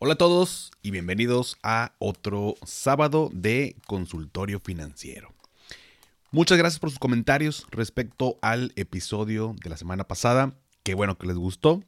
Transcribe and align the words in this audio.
Hola 0.00 0.12
a 0.12 0.16
todos 0.16 0.70
y 0.80 0.92
bienvenidos 0.92 1.56
a 1.64 1.92
otro 1.98 2.54
sábado 2.64 3.30
de 3.32 3.74
consultorio 3.88 4.60
financiero. 4.60 5.34
Muchas 6.30 6.56
gracias 6.56 6.78
por 6.78 6.90
sus 6.90 7.00
comentarios 7.00 7.66
respecto 7.72 8.38
al 8.40 8.72
episodio 8.76 9.56
de 9.60 9.70
la 9.70 9.76
semana 9.76 10.04
pasada. 10.04 10.54
Qué 10.84 10.94
bueno 10.94 11.18
que 11.18 11.26
les 11.26 11.36
gustó. 11.36 11.82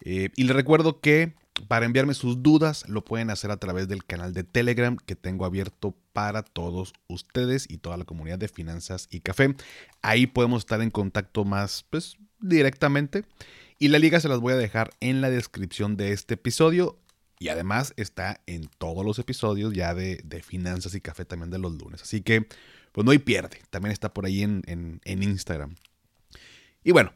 Eh, 0.00 0.30
y 0.36 0.44
les 0.44 0.56
recuerdo 0.56 1.00
que 1.00 1.34
para 1.68 1.84
enviarme 1.84 2.14
sus 2.14 2.42
dudas 2.42 2.88
lo 2.88 3.04
pueden 3.04 3.28
hacer 3.28 3.50
a 3.50 3.58
través 3.58 3.88
del 3.88 4.06
canal 4.06 4.32
de 4.32 4.44
Telegram 4.44 4.96
que 4.96 5.14
tengo 5.14 5.44
abierto 5.44 5.94
para 6.14 6.44
todos 6.44 6.94
ustedes 7.08 7.66
y 7.68 7.76
toda 7.76 7.98
la 7.98 8.06
comunidad 8.06 8.38
de 8.38 8.48
finanzas 8.48 9.06
y 9.10 9.20
café. 9.20 9.54
Ahí 10.00 10.26
podemos 10.26 10.62
estar 10.62 10.80
en 10.80 10.90
contacto 10.90 11.44
más 11.44 11.84
pues, 11.90 12.16
directamente. 12.40 13.26
Y 13.78 13.88
la 13.88 13.98
liga 13.98 14.18
se 14.18 14.30
las 14.30 14.40
voy 14.40 14.54
a 14.54 14.56
dejar 14.56 14.92
en 15.00 15.20
la 15.20 15.28
descripción 15.28 15.98
de 15.98 16.12
este 16.12 16.34
episodio. 16.34 16.98
Y 17.44 17.50
además 17.50 17.92
está 17.98 18.40
en 18.46 18.70
todos 18.78 19.04
los 19.04 19.18
episodios 19.18 19.74
ya 19.74 19.92
de, 19.92 20.42
finanzas 20.42 20.94
y 20.94 21.02
café 21.02 21.26
también 21.26 21.50
de 21.50 21.58
los 21.58 21.74
lunes. 21.74 22.00
Así 22.00 22.22
que, 22.22 22.48
pues 22.90 23.04
no 23.04 23.10
hay 23.10 23.18
pierde. 23.18 23.60
También 23.68 23.92
está 23.92 24.14
por 24.14 24.24
ahí 24.24 24.42
en, 24.42 24.62
en 24.66 25.22
Instagram. 25.22 25.76
Y 26.82 26.92
bueno, 26.92 27.12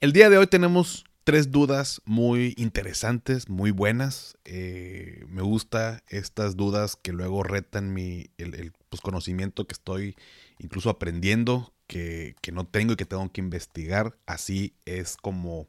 el 0.00 0.12
día 0.12 0.28
de 0.28 0.36
hoy 0.36 0.48
tenemos 0.48 1.06
tres 1.24 1.50
dudas 1.50 2.02
muy 2.04 2.52
interesantes, 2.58 3.48
muy 3.48 3.70
buenas. 3.70 4.36
Eh, 4.44 5.24
me 5.28 5.40
gusta 5.40 6.02
estas 6.08 6.58
dudas 6.58 6.96
que 6.96 7.14
luego 7.14 7.42
retan 7.42 7.94
mi, 7.94 8.28
el, 8.36 8.74
pues, 8.90 9.00
conocimiento 9.00 9.66
que 9.66 9.72
estoy 9.72 10.14
incluso 10.58 10.90
aprendiendo, 10.90 11.72
que, 11.86 12.36
que, 12.42 12.52
no 12.52 12.66
tengo 12.66 12.92
y 12.92 12.96
que 12.96 13.06
tengo 13.06 13.32
que 13.32 13.40
investigar. 13.40 14.18
Así 14.26 14.74
es 14.84 15.16
como 15.16 15.68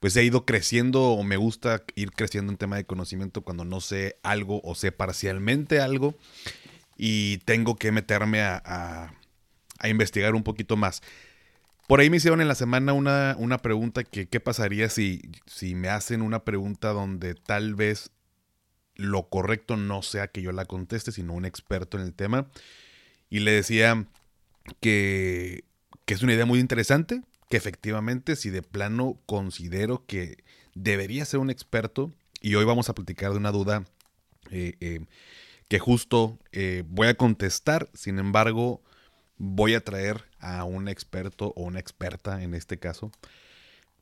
pues 0.00 0.16
he 0.16 0.24
ido 0.24 0.44
creciendo 0.44 1.02
o 1.02 1.22
me 1.22 1.36
gusta 1.36 1.84
ir 1.94 2.12
creciendo 2.12 2.52
en 2.52 2.58
tema 2.58 2.76
de 2.76 2.84
conocimiento 2.84 3.42
cuando 3.42 3.64
no 3.64 3.80
sé 3.80 4.18
algo 4.22 4.60
o 4.62 4.74
sé 4.74 4.92
parcialmente 4.92 5.80
algo 5.80 6.16
y 6.96 7.38
tengo 7.38 7.76
que 7.76 7.92
meterme 7.92 8.42
a, 8.42 9.12
a 9.78 9.88
investigar 9.88 10.34
un 10.34 10.42
poquito 10.42 10.76
más. 10.76 11.02
Por 11.86 12.00
ahí 12.00 12.10
me 12.10 12.16
hicieron 12.16 12.40
en 12.40 12.48
la 12.48 12.56
semana 12.56 12.92
una, 12.92 13.36
una 13.38 13.58
pregunta 13.58 14.02
que 14.02 14.28
qué 14.28 14.40
pasaría 14.40 14.88
si, 14.88 15.22
si 15.46 15.74
me 15.74 15.88
hacen 15.88 16.20
una 16.20 16.44
pregunta 16.44 16.88
donde 16.88 17.34
tal 17.34 17.74
vez 17.74 18.10
lo 18.96 19.28
correcto 19.28 19.76
no 19.76 20.02
sea 20.02 20.28
que 20.28 20.42
yo 20.42 20.52
la 20.52 20.64
conteste, 20.64 21.12
sino 21.12 21.34
un 21.34 21.44
experto 21.44 21.96
en 21.96 22.04
el 22.04 22.14
tema. 22.14 22.48
Y 23.30 23.40
le 23.40 23.52
decía 23.52 24.06
que, 24.80 25.64
que 26.06 26.14
es 26.14 26.22
una 26.22 26.32
idea 26.32 26.46
muy 26.46 26.58
interesante, 26.58 27.22
que 27.48 27.56
efectivamente 27.56 28.36
si 28.36 28.50
de 28.50 28.62
plano 28.62 29.20
considero 29.26 30.04
que 30.06 30.44
debería 30.74 31.24
ser 31.24 31.40
un 31.40 31.50
experto, 31.50 32.12
y 32.40 32.54
hoy 32.54 32.64
vamos 32.64 32.88
a 32.88 32.94
platicar 32.94 33.32
de 33.32 33.38
una 33.38 33.52
duda 33.52 33.84
eh, 34.50 34.74
eh, 34.80 35.00
que 35.68 35.78
justo 35.78 36.38
eh, 36.52 36.84
voy 36.86 37.08
a 37.08 37.14
contestar, 37.14 37.88
sin 37.94 38.18
embargo 38.18 38.82
voy 39.38 39.74
a 39.74 39.84
traer 39.84 40.24
a 40.38 40.64
un 40.64 40.88
experto 40.88 41.52
o 41.56 41.64
una 41.64 41.80
experta 41.80 42.42
en 42.42 42.54
este 42.54 42.78
caso 42.78 43.10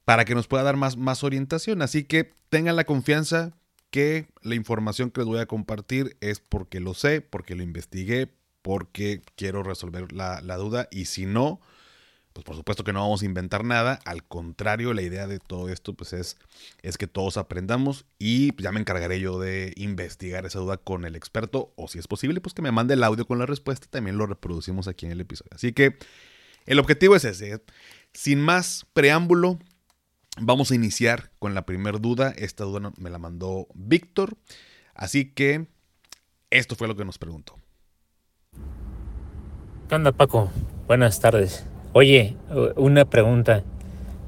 para 0.05 0.25
que 0.25 0.34
nos 0.34 0.47
pueda 0.47 0.62
dar 0.62 0.77
más, 0.77 0.97
más 0.97 1.25
orientación. 1.25 1.81
Así 1.83 2.05
que 2.05 2.33
tengan 2.51 2.77
la 2.77 2.84
confianza 2.84 3.53
que 3.91 4.29
la 4.42 4.55
información 4.55 5.11
que 5.11 5.20
les 5.20 5.27
voy 5.27 5.41
a 5.41 5.47
compartir 5.47 6.17
es 6.20 6.41
porque 6.41 6.81
lo 6.81 6.95
sé, 6.95 7.20
porque 7.20 7.55
lo 7.55 7.62
investigué, 7.62 8.31
porque 8.61 9.23
quiero 9.36 9.62
resolver 9.62 10.12
la, 10.12 10.41
la 10.41 10.56
duda 10.56 10.89
y 10.91 11.06
si 11.06 11.27
no, 11.27 11.61
pues 12.34 12.44
por 12.44 12.56
supuesto 12.56 12.82
que 12.82 12.92
no 12.92 13.00
vamos 13.00 13.22
a 13.22 13.27
inventar 13.27 13.64
nada, 13.64 14.00
al 14.04 14.24
contrario, 14.24 14.92
la 14.92 15.02
idea 15.02 15.28
de 15.28 15.39
todo 15.39 15.68
esto 15.68 15.95
pues 15.95 16.12
es, 16.12 16.36
es 16.83 16.98
que 16.98 17.06
todos 17.06 17.36
aprendamos 17.36 18.06
y 18.18 18.61
ya 18.61 18.72
me 18.72 18.80
encargaré 18.80 19.20
yo 19.20 19.39
de 19.39 19.72
investigar 19.77 20.44
esa 20.44 20.58
duda 20.58 20.77
con 20.77 21.05
el 21.05 21.14
experto 21.14 21.73
o 21.77 21.86
si 21.86 22.00
es 22.00 22.08
posible 22.08 22.40
pues 22.40 22.52
que 22.52 22.61
me 22.61 22.73
mande 22.73 22.94
el 22.94 23.05
audio 23.05 23.24
con 23.24 23.39
la 23.39 23.46
respuesta 23.46 23.86
también 23.89 24.18
lo 24.18 24.27
reproducimos 24.27 24.89
aquí 24.89 25.06
en 25.06 25.12
el 25.12 25.20
episodio. 25.20 25.52
Así 25.55 25.73
que 25.73 25.96
el 26.67 26.80
objetivo 26.80 27.14
es 27.14 27.24
ese. 27.24 27.62
Sin 28.12 28.40
más 28.40 28.84
preámbulo, 28.92 29.61
vamos 30.40 30.73
a 30.73 30.74
iniciar 30.74 31.30
con 31.39 31.55
la 31.55 31.64
primera 31.64 31.98
duda. 31.98 32.34
Esta 32.36 32.64
duda 32.64 32.92
me 32.98 33.11
la 33.11 33.18
mandó 33.18 33.68
Víctor, 33.74 34.36
así 34.94 35.30
que 35.30 35.68
esto 36.50 36.74
fue 36.74 36.89
lo 36.89 36.96
que 36.96 37.05
nos 37.05 37.18
preguntó. 37.18 37.61
¿Qué 39.89 39.94
onda 39.94 40.11
Paco? 40.11 40.50
Buenas 40.89 41.20
tardes. 41.20 41.64
Oye, 41.96 42.34
una 42.74 43.05
pregunta. 43.05 43.62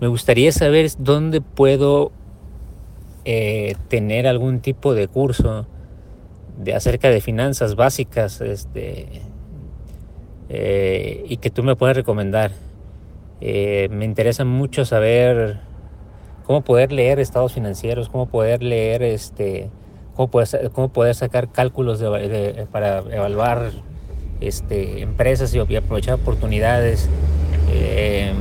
Me 0.01 0.07
gustaría 0.07 0.53
saber 0.53 0.89
dónde 1.01 1.41
puedo 1.41 2.13
eh, 3.25 3.75
tener 3.89 4.29
algún 4.29 4.61
tipo 4.61 4.95
de 4.95 5.09
curso 5.09 5.67
de 6.59 6.77
acerca 6.77 7.11
de 7.11 7.21
finanzas 7.21 7.75
básicas 7.75 8.41
este, 8.41 9.21
eh, 10.49 11.25
y 11.29 11.39
que 11.39 11.51
tú 11.51 11.65
me 11.65 11.75
puedas 11.75 11.97
recomendar. 11.97 12.53
Eh, 13.41 13.89
me 13.91 14.05
interesa 14.05 14.45
mucho 14.45 14.85
saber 14.85 15.59
cómo 16.45 16.61
poder 16.61 16.93
leer 16.93 17.19
estados 17.19 17.53
financieros, 17.53 18.09
cómo 18.09 18.27
poder 18.27 18.63
leer, 18.63 19.03
este, 19.03 19.71
cómo 20.15 20.31
poder, 20.31 20.71
cómo 20.73 20.91
poder 20.91 21.17
sacar 21.17 21.51
cálculos 21.51 22.01
para 22.71 22.99
evaluar 22.99 23.73
este, 24.41 25.03
empresas 25.03 25.53
y 25.53 25.59
aprovechar 25.59 26.15
oportunidades. 26.15 27.11
Eh, 27.69 28.33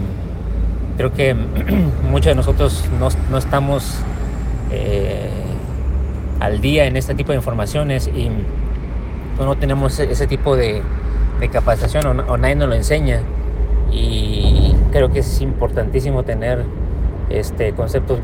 creo 0.98 1.14
que 1.14 1.34
muchos 2.10 2.28
de 2.28 2.36
nosotros 2.36 2.84
no, 3.00 3.38
estamos 3.38 3.98
eh, 4.72 5.30
al 6.40 6.62
día 6.62 6.86
en 6.86 6.98
este 6.98 7.16
tipo 7.16 7.32
de 7.32 7.38
informaciones 7.38 8.08
y 8.08 8.30
no 9.40 9.56
tenemos 9.58 10.00
ese, 10.00 10.28
tipo 10.28 10.56
de, 10.56 10.82
capacitación 11.52 12.22
o, 12.22 12.38
nadie 12.38 12.56
nos 12.56 12.70
lo 12.70 12.76
enseña. 12.76 13.22
Y 13.92 14.76
creo 14.92 15.12
que 15.12 15.20
es 15.20 15.42
importantísimo 15.42 16.24
tener 16.24 16.64
este, 17.30 17.74
conceptos 17.74 18.20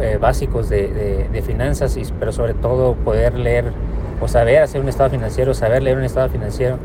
eh, 0.00 0.18
básicos 0.20 0.68
de, 0.68 1.42
finanzas, 1.44 1.96
pero 2.18 2.32
sobre 2.32 2.54
todo 2.54 2.94
poder 2.94 3.34
leer 3.34 3.72
o 4.20 4.28
saber 4.28 4.62
hacer 4.62 4.80
un 4.80 4.88
estado 4.88 5.10
financiero, 5.10 5.54
saber 5.54 5.82
leer 5.82 5.96
un 5.96 6.04
estado 6.04 6.28
financiero 6.28 6.78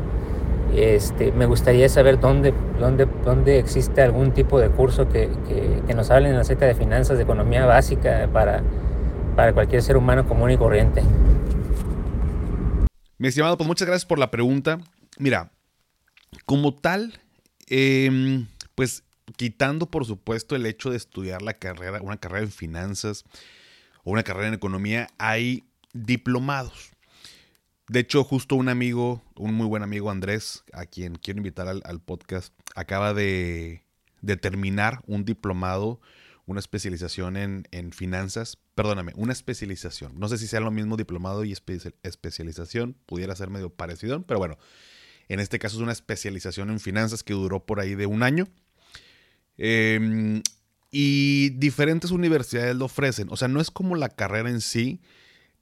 este, 0.74 1.32
me 1.32 1.46
gustaría 1.46 1.88
saber 1.88 2.20
dónde, 2.20 2.52
dónde, 2.78 3.06
dónde 3.24 3.58
existe 3.58 4.02
algún 4.02 4.32
tipo 4.32 4.60
de 4.60 4.68
curso 4.68 5.08
que, 5.08 5.30
que, 5.48 5.94
nos 5.94 6.10
hablen 6.10 6.34
acerca 6.36 6.66
de 6.66 6.74
finanzas, 6.74 7.16
de 7.16 7.24
economía 7.24 7.66
básica 7.66 8.28
para, 8.32 8.62
para 9.34 9.52
cualquier 9.52 9.82
ser 9.82 9.96
humano 9.96 10.26
común 10.26 10.50
y 10.50 10.56
corriente. 10.56 11.02
Mi 13.18 13.28
estimado, 13.28 13.56
pues 13.56 13.66
muchas 13.66 13.88
gracias 13.88 14.06
por 14.06 14.18
la 14.18 14.30
pregunta. 14.30 14.78
Mira, 15.18 15.50
como 16.44 16.74
tal, 16.74 17.18
em, 17.66 18.46
pues 18.74 19.02
quitando 19.36 19.86
por 19.86 20.04
supuesto 20.04 20.54
el 20.54 20.66
hecho 20.66 20.90
de 20.90 20.96
estudiar 20.96 21.42
la 21.42 21.54
carrera, 21.54 22.00
una 22.00 22.18
carrera 22.18 22.44
en 22.44 22.52
finanzas 22.52 23.24
o 24.04 24.12
una 24.12 24.22
carrera 24.22 24.48
en 24.48 24.54
economía, 24.54 25.08
hay 25.18 25.64
diplomados. 25.92 26.92
De 27.88 28.00
hecho, 28.00 28.22
justo 28.22 28.54
un 28.54 28.68
amigo, 28.68 29.22
un 29.34 29.54
muy 29.54 29.66
buen 29.66 29.82
amigo 29.82 30.10
Andrés, 30.10 30.62
a 30.74 30.84
quien 30.84 31.14
quiero 31.14 31.38
invitar 31.38 31.68
al, 31.68 32.00
podcast, 32.00 32.52
acaba 32.74 33.14
de, 33.14 33.82
terminar 34.42 35.00
un 35.06 35.24
diplomado, 35.24 35.98
una 36.44 36.60
especialización 36.60 37.36
en, 37.36 37.92
finanzas. 37.92 38.58
Perdóname, 38.74 39.12
una 39.16 39.32
especialización. 39.32 40.20
No 40.20 40.28
sé 40.28 40.36
si 40.36 40.46
sea 40.46 40.60
lo 40.60 40.70
mismo 40.70 40.98
diplomado 40.98 41.44
y 41.44 41.52
especialización, 41.52 42.94
pudiera 43.06 43.34
ser 43.34 43.48
medio 43.48 43.70
parecido, 43.70 44.22
pero 44.22 44.38
bueno, 44.38 44.58
en 45.28 45.40
este 45.40 45.58
caso 45.58 45.76
es 45.76 45.82
una 45.82 45.92
especialización 45.92 46.68
en 46.68 46.80
finanzas 46.80 47.22
que 47.22 47.32
duró 47.32 47.64
por 47.64 47.80
ahí 47.80 47.94
de 47.94 48.04
un 48.04 48.22
año. 48.22 48.48
Em, 49.56 50.42
y 50.90 51.50
diferentes 51.50 52.10
universidades 52.10 52.76
lo 52.76 52.84
ofrecen. 52.84 53.28
O 53.30 53.36
sea, 53.36 53.48
no 53.48 53.62
es 53.62 53.70
como 53.70 53.96
la 53.96 54.10
carrera 54.10 54.50
en 54.50 54.60
sí, 54.60 55.00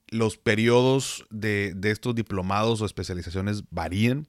los 0.08 0.36
periodos 0.36 1.26
de, 1.30 1.74
estos 1.84 2.14
diplomados 2.14 2.80
o 2.80 2.86
especializaciones 2.86 3.64
varían. 3.70 4.26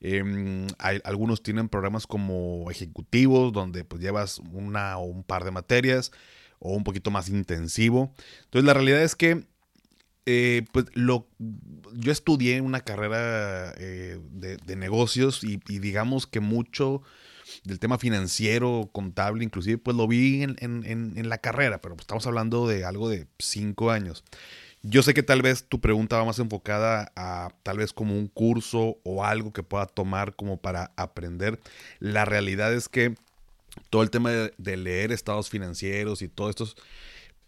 Em, 0.00 0.66
algunos 0.78 1.42
tienen 1.42 1.68
programas 1.68 2.06
como 2.06 2.70
ejecutivos, 2.70 3.52
donde 3.52 3.84
pues 3.84 4.02
llevas 4.02 4.40
una 4.52 4.98
o 4.98 5.04
un 5.04 5.22
par 5.22 5.44
de 5.44 5.52
materias, 5.52 6.10
o 6.58 6.72
un 6.72 6.84
poquito 6.84 7.10
más 7.10 7.28
intensivo. 7.28 8.12
Entonces 8.44 8.66
la 8.66 8.74
realidad 8.74 9.02
es 9.02 9.14
que 9.14 9.46
eh, 10.26 10.64
pues 10.72 10.86
lo, 10.94 11.28
yo 11.94 12.12
estudié 12.12 12.60
una 12.60 12.80
carrera 12.80 13.74
eh, 13.76 14.20
de, 14.30 14.76
negocios 14.76 15.42
y, 15.42 15.58
digamos 15.66 16.26
que 16.26 16.40
mucho 16.40 17.02
del 17.64 17.80
tema 17.80 17.98
financiero, 17.98 18.88
contable, 18.92 19.44
inclusive 19.44 19.78
pues 19.78 19.96
lo 19.96 20.06
vi 20.08 20.42
en, 20.42 20.56
en 20.60 21.28
la 21.28 21.38
carrera, 21.38 21.80
pero 21.80 21.96
pues, 21.96 22.04
estamos 22.04 22.26
hablando 22.26 22.66
de 22.66 22.84
algo 22.84 23.08
de 23.08 23.26
cinco 23.38 23.90
años. 23.90 24.24
Yo 24.82 25.02
sé 25.04 25.14
que 25.14 25.22
tal 25.22 25.42
vez 25.42 25.64
tu 25.68 25.80
pregunta 25.80 26.16
va 26.16 26.24
más 26.24 26.40
enfocada 26.40 27.12
a 27.14 27.50
tal 27.62 27.78
vez 27.78 27.92
como 27.92 28.16
un 28.16 28.26
curso 28.26 28.98
o 29.04 29.24
algo 29.24 29.52
que 29.52 29.62
pueda 29.62 29.86
tomar 29.86 30.34
como 30.34 30.56
para 30.56 30.90
aprender. 30.96 31.60
La 32.00 32.24
realidad 32.24 32.74
es 32.74 32.88
que 32.88 33.14
todo 33.90 34.02
el 34.02 34.10
tema 34.10 34.30
de, 34.30 34.76
leer 34.76 35.12
estados 35.12 35.50
financieros 35.50 36.20
y 36.20 36.28
todo 36.28 36.50
esto 36.50 36.66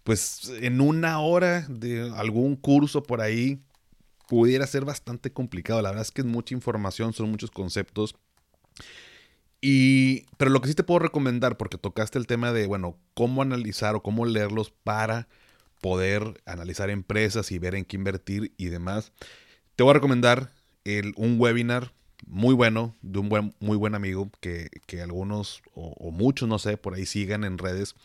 pues 0.05 0.53
en 0.61 0.81
una 0.81 1.19
hora 1.21 1.67
de 1.69 2.13
algún 2.15 2.57
curso 2.57 3.03
por 3.03 3.21
ahí 3.21 3.59
pudiera 4.29 4.67
ser 4.67 4.85
bastante 4.85 5.33
complicado. 5.33 5.83
La 5.83 5.91
verdad 5.91 6.03
es 6.03 6.13
que 6.13 6.21
es 6.21 6.27
mucha 6.27 6.55
información, 6.55 7.15
son 7.15 7.31
muchos 7.31 7.51
conceptos. 7.51 8.15
Y, 9.61 10.27
pero 10.37 10.51
lo 10.51 10.61
que 10.61 10.69
sí 10.69 10.75
te 10.75 10.85
puedo 10.85 10.99
recomendar, 10.99 11.57
porque 11.57 11.79
tocaste 11.79 12.19
el 12.19 12.27
tema 12.27 12.53
de, 12.53 12.67
bueno, 12.67 12.99
cómo 13.15 13.41
analizar 13.41 13.95
o 13.95 14.03
cómo 14.03 14.27
leerlos 14.27 14.71
para 14.71 15.27
poder 15.85 16.41
analizar 16.47 16.89
empresas 16.89 17.53
y 17.53 17.59
ver 17.59 17.75
en 17.75 17.85
qué 17.85 17.99
invertir 17.99 18.55
y 18.57 18.69
demás, 18.69 19.13
te 19.77 19.83
voy 19.83 19.91
a 19.91 19.93
recomendar 19.93 20.51
el, 20.85 21.13
un 21.15 21.39
webinar 21.39 21.93
muy 22.27 22.55
bueno 22.55 22.97
de 23.03 23.19
un 23.19 23.29
buen, 23.29 23.55
muy 23.61 23.77
buen 23.77 23.95
amigo 23.95 24.31
que, 24.41 24.71
algunos 25.03 25.61
o, 25.75 26.11
muchos, 26.11 26.49
no 26.49 26.59
sé, 26.59 26.79
por 26.79 26.95
ahí 26.95 27.05
sigan 27.05 27.45
en 27.45 27.59
redes 27.59 27.97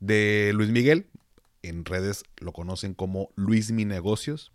de 0.00 0.50
Luis 0.54 0.70
Miguel. 0.70 1.06
En 1.62 1.84
redes 1.84 2.24
lo 2.38 2.52
conocen 2.52 2.94
como 2.94 3.30
Luis 3.36 3.70
Mi 3.70 3.84
Negocios. 3.84 4.50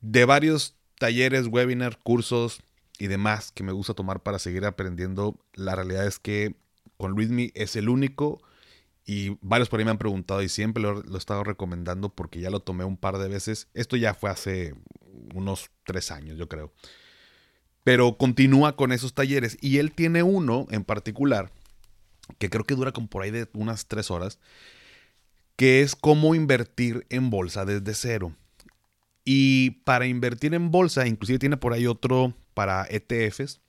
De 0.00 0.24
varios 0.24 0.74
talleres, 0.98 1.46
webinar, 1.46 2.00
cursos 2.00 2.62
y 2.98 3.06
demás 3.06 3.52
que 3.52 3.62
me 3.62 3.70
gusta 3.70 3.94
tomar 3.94 4.24
para 4.24 4.40
seguir 4.40 4.64
aprendiendo. 4.64 5.38
La 5.54 5.76
realidad 5.76 6.04
es 6.04 6.18
que 6.18 6.56
con 6.96 7.12
Luismi 7.12 7.52
es 7.54 7.76
el 7.76 7.88
único 7.88 8.42
y 9.08 9.38
varios 9.40 9.68
por 9.68 9.80
ahí 9.80 9.84
me 9.84 9.90
han 9.90 9.98
preguntado 9.98 10.42
y 10.42 10.48
siempre 10.48 10.82
lo, 10.82 11.02
lo, 11.02 11.14
he 11.14 11.18
estado 11.18 11.42
recomendando 11.42 12.10
porque 12.10 12.40
ya 12.40 12.50
lo 12.50 12.60
tomé 12.60 12.84
un 12.84 12.96
par 12.96 13.18
de 13.18 13.28
veces. 13.28 13.68
Esto 13.74 13.96
ya 13.96 14.14
fue 14.14 14.30
hace 14.30 14.74
unos 15.34 15.70
tres 15.84 16.10
años, 16.10 16.38
yo 16.38 16.48
creo 16.48 16.72
pero 17.88 18.18
continúa 18.18 18.76
con 18.76 18.92
esos 18.92 19.14
talleres. 19.14 19.56
Y 19.62 19.78
él 19.78 19.92
tiene 19.92 20.22
uno 20.22 20.66
en 20.70 20.84
particular, 20.84 21.50
que 22.36 22.50
creo 22.50 22.64
que 22.64 22.74
dura 22.74 22.92
como 22.92 23.06
por 23.06 23.22
ahí 23.22 23.30
de 23.30 23.48
unas 23.54 23.86
tres 23.86 24.10
horas, 24.10 24.38
que 25.56 25.80
es 25.80 25.96
cómo 25.96 26.34
invertir 26.34 27.06
en 27.08 27.30
bolsa 27.30 27.64
desde 27.64 27.94
cero. 27.94 28.36
Y 29.24 29.70
para 29.86 30.06
invertir 30.06 30.52
en 30.52 30.70
bolsa, 30.70 31.06
inclusive 31.06 31.38
tiene 31.38 31.56
por 31.56 31.72
ahí 31.72 31.86
otro 31.86 32.34
para 32.52 32.86
ETFs, 32.90 33.62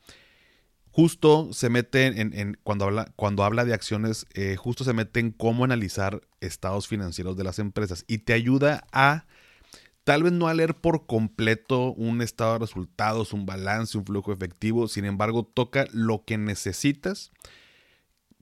justo 0.92 1.50
se 1.54 1.70
mete 1.70 2.06
en, 2.08 2.58
cuando, 2.64 2.86
habla, 2.86 3.12
cuando 3.16 3.44
habla 3.44 3.66
de 3.66 3.74
acciones, 3.74 4.26
eh, 4.34 4.56
justo 4.56 4.84
se 4.84 4.94
mete 4.94 5.20
en 5.20 5.32
cómo 5.32 5.64
analizar 5.64 6.22
estados 6.42 6.88
financieros 6.88 7.38
de 7.38 7.44
las 7.44 7.60
empresas 7.60 8.06
y 8.08 8.20
te 8.20 8.34
ayuda 8.34 8.86
a 8.92 9.26
Tal 10.10 10.24
vez 10.24 10.32
no 10.32 10.48
a 10.48 10.56
leer 10.56 10.74
por 10.74 11.06
completo 11.06 11.92
un 11.92 12.24
estado 12.24 12.54
de 12.54 12.60
resultados, 12.60 13.32
un 13.32 13.46
balance, 13.46 13.96
un 13.96 14.08
flujo 14.08 14.34
efectivo, 14.34 14.88
sin 14.88 15.06
embargo 15.06 15.44
toca 15.44 15.86
lo 15.92 16.26
que 16.26 16.40
necesitas 16.40 17.32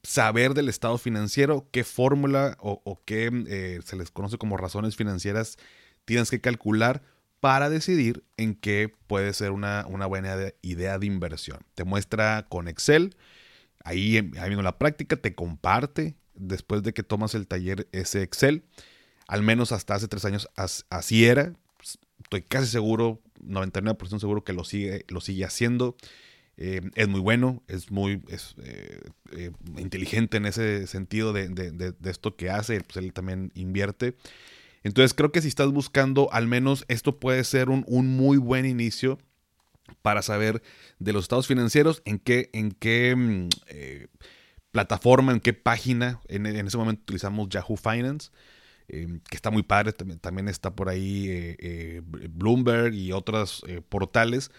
saber 0.01 0.53
del 0.53 0.69
estado 0.69 0.97
financiero, 0.97 1.67
qué 1.71 1.83
fórmula 1.83 2.55
o, 2.61 3.01
qué 3.03 3.29
eh, 3.47 3.81
se 3.83 3.97
les 3.97 4.11
conoce 4.11 4.37
como 4.37 4.55
razones 4.55 4.95
financieras 4.95 5.57
tienes 6.05 6.29
que 6.29 6.39
calcular 6.39 7.03
para 7.39 7.69
decidir 7.69 8.23
en 8.37 8.55
qué 8.55 8.93
puede 9.07 9.33
ser 9.33 9.51
una, 9.51 9.83
buena 9.85 10.35
idea 10.61 10.97
de 10.99 11.05
inversión. 11.05 11.59
Te 11.75 11.83
muestra 11.83 12.45
con 12.49 12.67
Excel, 12.67 13.15
ahí, 13.83 14.17
ahí 14.17 14.49
viendo 14.49 14.63
la 14.63 14.77
práctica, 14.77 15.15
te 15.15 15.35
comparte 15.35 16.15
después 16.35 16.83
de 16.83 16.93
que 16.93 17.03
tomas 17.03 17.35
el 17.35 17.47
taller 17.47 17.87
ese 17.91 18.21
Excel 18.21 18.63
al 19.27 19.43
menos 19.43 19.71
hasta 19.71 19.95
hace 19.95 20.07
tres 20.07 20.25
años 20.25 20.49
así 20.55 21.25
era. 21.25 21.53
Estoy 22.23 22.41
casi 22.41 22.67
seguro, 22.67 23.21
99% 23.41 24.19
seguro 24.19 24.43
que 24.43 24.53
lo 24.53 24.63
sigue, 24.63 25.05
lo 25.09 25.21
sigue 25.21 25.45
haciendo. 25.45 25.95
Eh, 26.55 26.81
es 26.95 27.07
muy 27.07 27.19
bueno, 27.19 27.61
es 27.67 27.91
muy 27.91 28.23
eh, 28.63 29.01
eh, 29.33 29.51
inteligente 29.77 30.37
en 30.37 30.47
ese 30.47 30.87
sentido 30.87 31.31
de, 31.31 31.93
esto 32.05 32.35
que 32.35 32.49
hace, 32.49 32.81
pues 32.81 32.97
él 32.97 33.13
también 33.13 33.51
invierte. 33.53 34.15
Entonces 34.87 35.13
creo 35.13 35.31
que 35.31 35.41
si 35.41 35.49
estás 35.49 35.71
buscando, 35.71 36.31
al 36.31 36.47
menos 36.47 36.85
esto 36.87 37.19
puede 37.19 37.43
ser 37.43 37.69
un, 37.69 37.85
muy 37.87 38.37
buen 38.37 38.65
inicio 38.65 39.17
para 40.01 40.21
saber 40.21 40.61
de 40.99 41.13
los 41.13 41.25
estados 41.25 41.45
financieros, 41.45 42.01
en 42.05 42.19
qué, 42.19 42.49
en 42.53 42.71
qué 42.71 43.15
mm, 43.15 43.49
plataforma, 44.71 45.33
en 45.33 45.41
qué 45.41 45.53
página, 45.53 46.21
en, 46.29 46.45
ese 46.45 46.77
momento 46.77 47.01
utilizamos 47.01 47.49
Yahoo 47.49 47.75
Finance. 47.75 48.31
Em, 48.89 49.19
que 49.19 49.35
está 49.35 49.51
muy 49.51 49.63
padre, 49.63 49.91
también, 49.91 50.47
está 50.47 50.73
por 50.73 50.87
ahí 50.87 51.27
eh, 51.27 51.57
eh, 51.59 52.01
Bloomberg 52.29 52.93
y 52.93 53.11
otros 53.11 53.61
eh, 53.67 53.81
portales, 53.81 54.49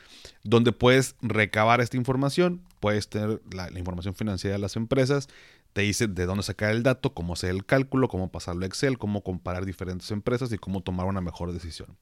donde 0.44 0.72
puedes 0.72 1.16
recabar 1.22 1.80
esta 1.80 1.96
información, 1.96 2.60
puedes 2.78 3.08
tener 3.08 3.40
la, 3.50 3.70
información 3.78 4.14
financiera 4.14 4.56
de 4.56 4.60
las 4.60 4.76
empresas, 4.76 5.28
te 5.72 5.82
dice 5.82 6.06
de 6.06 6.26
dónde 6.26 6.42
sacar 6.42 6.70
el 6.70 6.82
dato, 6.82 7.14
cómo 7.14 7.34
hacer 7.34 7.50
el 7.50 7.64
cálculo, 7.64 8.08
cómo 8.08 8.30
pasarlo 8.30 8.64
a 8.64 8.66
Excel, 8.66 8.98
cómo 8.98 9.22
comparar 9.22 9.64
diferentes 9.64 10.10
empresas 10.10 10.52
y 10.52 10.58
cómo 10.58 10.82
tomar 10.82 11.06
una 11.06 11.20
mejor 11.20 11.52
decisión. 11.52 11.96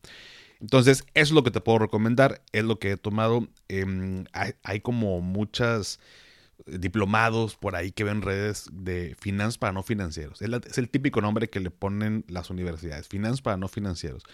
Entonces, 0.61 1.05
eso 1.15 1.31
es 1.31 1.31
lo 1.33 1.43
que 1.43 1.51
te 1.51 1.61
puedo 1.61 1.79
recomendar, 1.79 2.43
es 2.53 2.65
lo 2.65 2.79
que 2.79 2.93
he 2.93 2.97
tomado. 2.97 3.47
Em, 3.69 4.25
hay 4.63 4.81
como 4.81 5.21
muchas 5.21 5.99
diplomados 6.67 7.57
por 7.57 7.77
ahí 7.77 7.93
que 7.93 8.05
ven 8.05 8.23
redes 8.23 8.69
de 8.73 9.15
finanzas 9.21 9.59
para 9.59 9.73
no 9.73 9.83
financieros. 9.83 10.41
Es, 10.43 10.79
el 10.79 10.89
típico 10.89 11.21
nombre 11.21 11.49
que 11.49 11.61
le 11.61 11.71
ponen 11.71 12.25
las 12.29 12.51
universidades, 12.51 13.09
finanzas 13.09 13.43
para 13.43 13.57
no 13.57 13.69
financieros. 13.69 14.25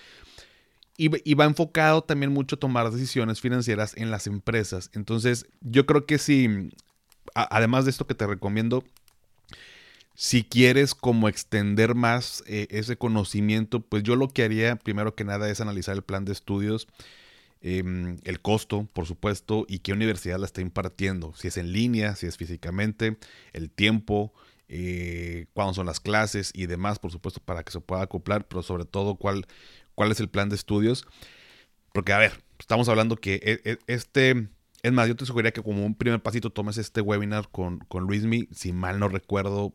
Y, 0.96 1.34
va 1.34 1.46
enfocado 1.46 2.02
también 2.02 2.32
mucho 2.32 2.56
a 2.56 2.60
tomar 2.60 2.90
decisiones 2.90 3.40
financieras 3.40 3.96
en 3.96 4.10
las 4.10 4.26
empresas. 4.26 4.90
Entonces, 4.92 5.46
yo 5.60 5.84
creo 5.84 6.06
que 6.06 6.18
si, 6.18 6.70
además 7.34 7.84
de 7.84 7.90
esto 7.90 8.06
que 8.06 8.14
te 8.14 8.26
recomiendo, 8.26 8.84
si 10.22 10.44
quieres 10.44 10.94
como 10.94 11.28
extender 11.28 11.94
más 11.96 12.44
eh, 12.46 12.68
ese 12.70 12.96
conocimiento, 12.96 13.80
pues 13.80 14.04
yo 14.04 14.14
lo 14.14 14.28
que 14.28 14.44
haría 14.44 14.76
primero 14.76 15.14
que 15.14 15.24
nada 15.24 15.50
es 15.50 15.60
analizar 15.60 15.96
el 15.96 16.02
plan 16.02 16.24
de 16.24 16.32
estudios 16.32 16.86
Em, 17.64 18.18
el 18.24 18.40
costo, 18.40 18.88
por 18.92 19.06
supuesto, 19.06 19.66
y 19.68 19.78
qué 19.78 19.92
universidad 19.92 20.38
la 20.40 20.46
está 20.46 20.60
impartiendo, 20.60 21.32
si 21.36 21.46
es 21.46 21.56
en 21.56 21.70
línea, 21.72 22.16
si 22.16 22.26
es 22.26 22.36
físicamente, 22.36 23.18
el 23.52 23.70
tiempo, 23.70 24.32
eh, 24.66 25.46
cuándo 25.54 25.72
son 25.72 25.86
las 25.86 26.00
clases 26.00 26.50
y 26.54 26.66
demás, 26.66 26.98
por 26.98 27.12
supuesto, 27.12 27.40
para 27.40 27.62
que 27.62 27.70
se 27.70 27.80
pueda 27.80 28.02
acoplar, 28.02 28.48
pero 28.48 28.62
sobre 28.62 28.84
todo 28.84 29.14
cuál, 29.14 29.46
cuál 29.94 30.10
es 30.10 30.18
el 30.18 30.28
plan 30.28 30.48
de 30.48 30.56
estudios. 30.56 31.06
Porque, 31.94 32.12
a 32.12 32.18
ver, 32.18 32.42
estamos 32.58 32.88
hablando 32.88 33.16
que 33.16 33.34
e, 33.36 33.60
e, 33.70 33.78
este, 33.86 34.48
es 34.82 34.92
más, 34.92 35.06
yo 35.06 35.14
te 35.14 35.26
sugeriría 35.26 35.52
que 35.52 35.62
como 35.62 35.86
un 35.86 35.94
primer 35.94 36.20
pasito 36.20 36.50
tomes 36.50 36.78
este 36.78 37.00
webinar 37.00 37.48
con, 37.50 37.78
con 37.80 38.04
Luismi, 38.04 38.48
si 38.52 38.72
mal 38.72 38.98
no 38.98 39.08
recuerdo, 39.08 39.72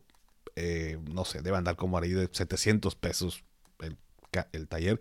eh, 0.55 0.97
no 1.11 1.25
sé, 1.25 1.41
debe 1.41 1.57
andar 1.57 1.75
como 1.75 1.97
ahí 1.97 2.11
de 2.11 2.29
700 2.31 2.95
pesos 2.95 3.43
el, 3.79 3.97
el 4.51 4.67
taller 4.67 4.99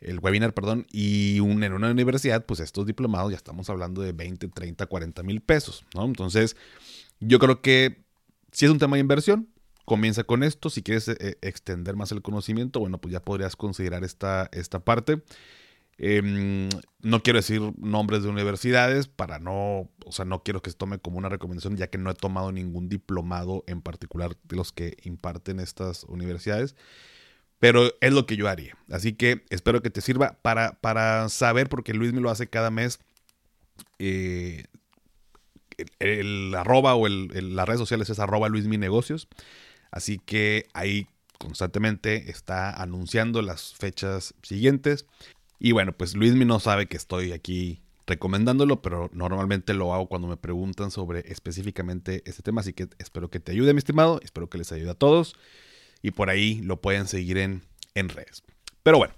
el 0.00 0.18
webinar, 0.20 0.52
perdón, 0.52 0.86
y 0.92 1.40
un, 1.40 1.62
en 1.64 1.72
una 1.72 1.90
universidad, 1.90 2.44
pues 2.44 2.60
estos 2.60 2.86
diplomados 2.86 3.30
ya 3.30 3.36
estamos 3.36 3.70
hablando 3.70 4.02
de 4.02 4.12
20, 4.12 4.48
30, 4.48 4.86
40 4.86 5.22
mil 5.22 5.40
pesos, 5.40 5.84
¿no? 5.94 6.04
Entonces, 6.04 6.56
yo 7.18 7.38
creo 7.38 7.62
que 7.62 8.04
si 8.52 8.66
es 8.66 8.70
un 8.70 8.78
tema 8.78 8.96
de 8.96 9.00
inversión, 9.00 9.48
comienza 9.84 10.24
con 10.24 10.42
esto. 10.42 10.68
Si 10.68 10.82
quieres 10.82 11.08
eh, 11.08 11.38
extender 11.40 11.96
más 11.96 12.12
el 12.12 12.22
conocimiento, 12.22 12.80
bueno, 12.80 12.98
pues 12.98 13.12
ya 13.12 13.20
podrías 13.20 13.56
considerar 13.56 14.04
esta, 14.04 14.48
esta 14.52 14.80
parte. 14.80 15.22
Em, 15.98 16.68
no 17.00 17.22
quiero 17.22 17.38
decir 17.38 17.60
nombres 17.78 18.22
de 18.22 18.28
universidades 18.28 19.08
para 19.08 19.38
no, 19.38 19.90
o 20.04 20.12
sea, 20.12 20.26
no 20.26 20.42
quiero 20.42 20.60
que 20.60 20.70
se 20.70 20.76
tome 20.76 20.98
como 20.98 21.18
una 21.18 21.30
recomendación, 21.30 21.76
ya 21.76 21.86
que 21.88 21.98
no 21.98 22.10
he 22.10 22.14
tomado 22.14 22.52
ningún 22.52 22.88
diplomado 22.88 23.64
en 23.66 23.80
particular 23.80 24.36
de 24.44 24.56
los 24.56 24.72
que 24.72 24.96
imparten 25.04 25.60
estas 25.60 26.04
universidades. 26.04 26.76
Pero 27.58 27.90
es 28.00 28.12
lo 28.12 28.26
que 28.26 28.36
yo 28.36 28.48
haría. 28.48 28.76
Así 28.90 29.14
que 29.14 29.44
espero 29.50 29.80
que 29.82 29.90
te 29.90 30.02
sirva 30.02 30.38
para, 30.42 30.78
para 30.80 31.28
saber, 31.30 31.68
porque 31.68 31.94
Luis 31.94 32.12
me 32.12 32.20
lo 32.20 32.30
hace 32.30 32.48
cada 32.48 32.70
mes. 32.70 33.00
Eh, 33.98 34.64
el, 35.98 36.54
arroba 36.54 36.94
o 36.94 37.06
el, 37.06 37.56
las 37.56 37.66
redes 37.66 37.80
sociales 37.80 38.10
es 38.10 38.18
arroba 38.18 38.48
Luis 38.48 38.66
Mi 38.66 38.76
Negocios. 38.76 39.28
Así 39.90 40.18
que 40.18 40.66
ahí 40.74 41.06
constantemente 41.38 42.30
está 42.30 42.70
anunciando 42.70 43.42
las 43.42 43.74
fechas 43.74 44.34
siguientes. 44.42 45.06
Y 45.58 45.72
bueno, 45.72 45.92
pues 45.92 46.14
Luismi 46.14 46.44
no 46.44 46.60
sabe 46.60 46.86
que 46.86 46.96
estoy 46.96 47.32
aquí 47.32 47.82
recomendándolo, 48.06 48.82
pero 48.82 49.10
normalmente 49.12 49.74
lo 49.74 49.92
hago 49.92 50.06
cuando 50.06 50.28
me 50.28 50.36
preguntan 50.36 50.90
sobre 50.90 51.20
específicamente 51.30 52.22
este 52.26 52.42
tema. 52.42 52.60
Así 52.60 52.72
que 52.72 52.88
espero 52.98 53.30
que 53.30 53.40
te 53.40 53.52
ayude, 53.52 53.72
mi 53.72 53.78
estimado. 53.78 54.20
Espero 54.22 54.48
que 54.48 54.58
les 54.58 54.70
ayude 54.72 54.90
a 54.90 54.94
todos 54.94 55.34
y 56.02 56.12
por 56.12 56.30
ahí 56.30 56.60
lo 56.62 56.80
pueden 56.80 57.06
seguir 57.06 57.38
en, 57.38 57.62
en 57.94 58.08
redes. 58.08 58.42
Pero 58.82 58.98
bueno, 58.98 59.14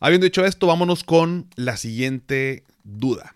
habiendo 0.00 0.24
dicho 0.24 0.44
esto, 0.44 0.66
vámonos 0.66 1.04
con 1.04 1.48
la 1.56 1.76
siguiente 1.76 2.64
duda. 2.84 3.34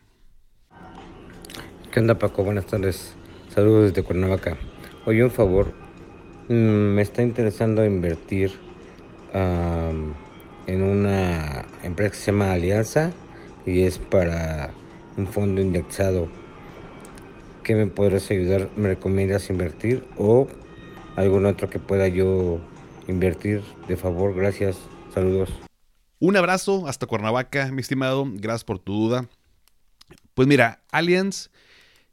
¿Qué 1.90 2.00
onda 2.00 2.18
Paco? 2.18 2.44
Buenas 2.44 2.66
tardes. 2.66 3.14
Saludos 3.54 3.90
desde 3.90 4.02
Cuernavaca. 4.02 4.58
Oye, 5.06 5.22
un 5.22 5.30
favor, 5.30 5.72
mm, 6.48 6.52
me 6.52 7.02
está 7.02 7.22
interesando 7.22 7.84
invertir 7.84 8.52
en 10.66 10.82
una 10.82 11.64
empresa 11.82 12.10
que 12.10 12.16
se 12.16 12.32
llama 12.32 12.52
Alianza 12.52 13.12
y 13.66 13.82
es 13.82 13.98
para 13.98 14.70
un 15.16 15.26
fondo 15.26 15.60
indexado. 15.60 16.28
¿Qué 17.62 17.74
me 17.74 17.86
podrás 17.86 18.30
ayudar? 18.30 18.68
¿Me 18.76 18.88
recomiendas 18.88 19.48
invertir 19.50 20.04
o 20.18 20.48
algún 21.16 21.46
otro 21.46 21.70
que 21.70 21.78
pueda 21.78 22.08
yo 22.08 22.60
invertir. 23.08 23.62
De 23.88 23.96
favor, 23.96 24.34
gracias. 24.34 24.76
Saludos. 25.12 25.50
Un 26.18 26.36
abrazo 26.36 26.86
hasta 26.86 27.06
Cuernavaca, 27.06 27.70
mi 27.70 27.80
estimado. 27.80 28.26
Gracias 28.26 28.64
por 28.64 28.78
tu 28.78 28.94
duda. 28.94 29.28
Pues 30.34 30.48
mira, 30.48 30.82
Allianz 30.90 31.50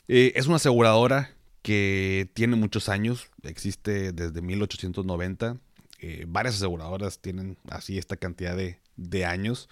eh, 0.07 0.33
es 0.35 0.47
una 0.47 0.57
aseguradora 0.57 1.31
que 1.61 2.29
tiene 2.33 2.55
muchos 2.55 2.89
años, 2.89 3.29
existe 3.43 4.11
desde 4.11 4.41
1890. 4.41 5.57
Eh, 6.03 6.25
varias 6.27 6.55
aseguradoras 6.55 7.19
tienen 7.19 7.57
así 7.69 7.99
esta 7.99 8.17
cantidad 8.17 8.57
de, 8.57 9.25
años. 9.25 9.69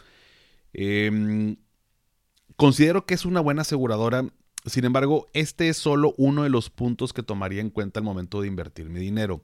Em, 0.74 1.58
considero 2.56 3.08
que 3.08 3.16
es 3.16 3.26
una 3.26 3.42
buena 3.42 3.64
aseguradora, 3.64 4.26
sin 4.66 4.86
embargo, 4.86 5.28
este 5.34 5.70
es 5.70 5.78
solo 5.78 6.14
uno 6.18 6.44
de 6.44 6.50
los 6.50 6.70
puntos 6.70 7.14
que 7.14 7.24
tomaría 7.24 7.62
en 7.62 7.72
cuenta 7.72 8.00
al 8.00 8.04
momento 8.04 8.42
de 8.42 8.48
invertir 8.48 8.90
mi 8.90 9.00
dinero. 9.00 9.42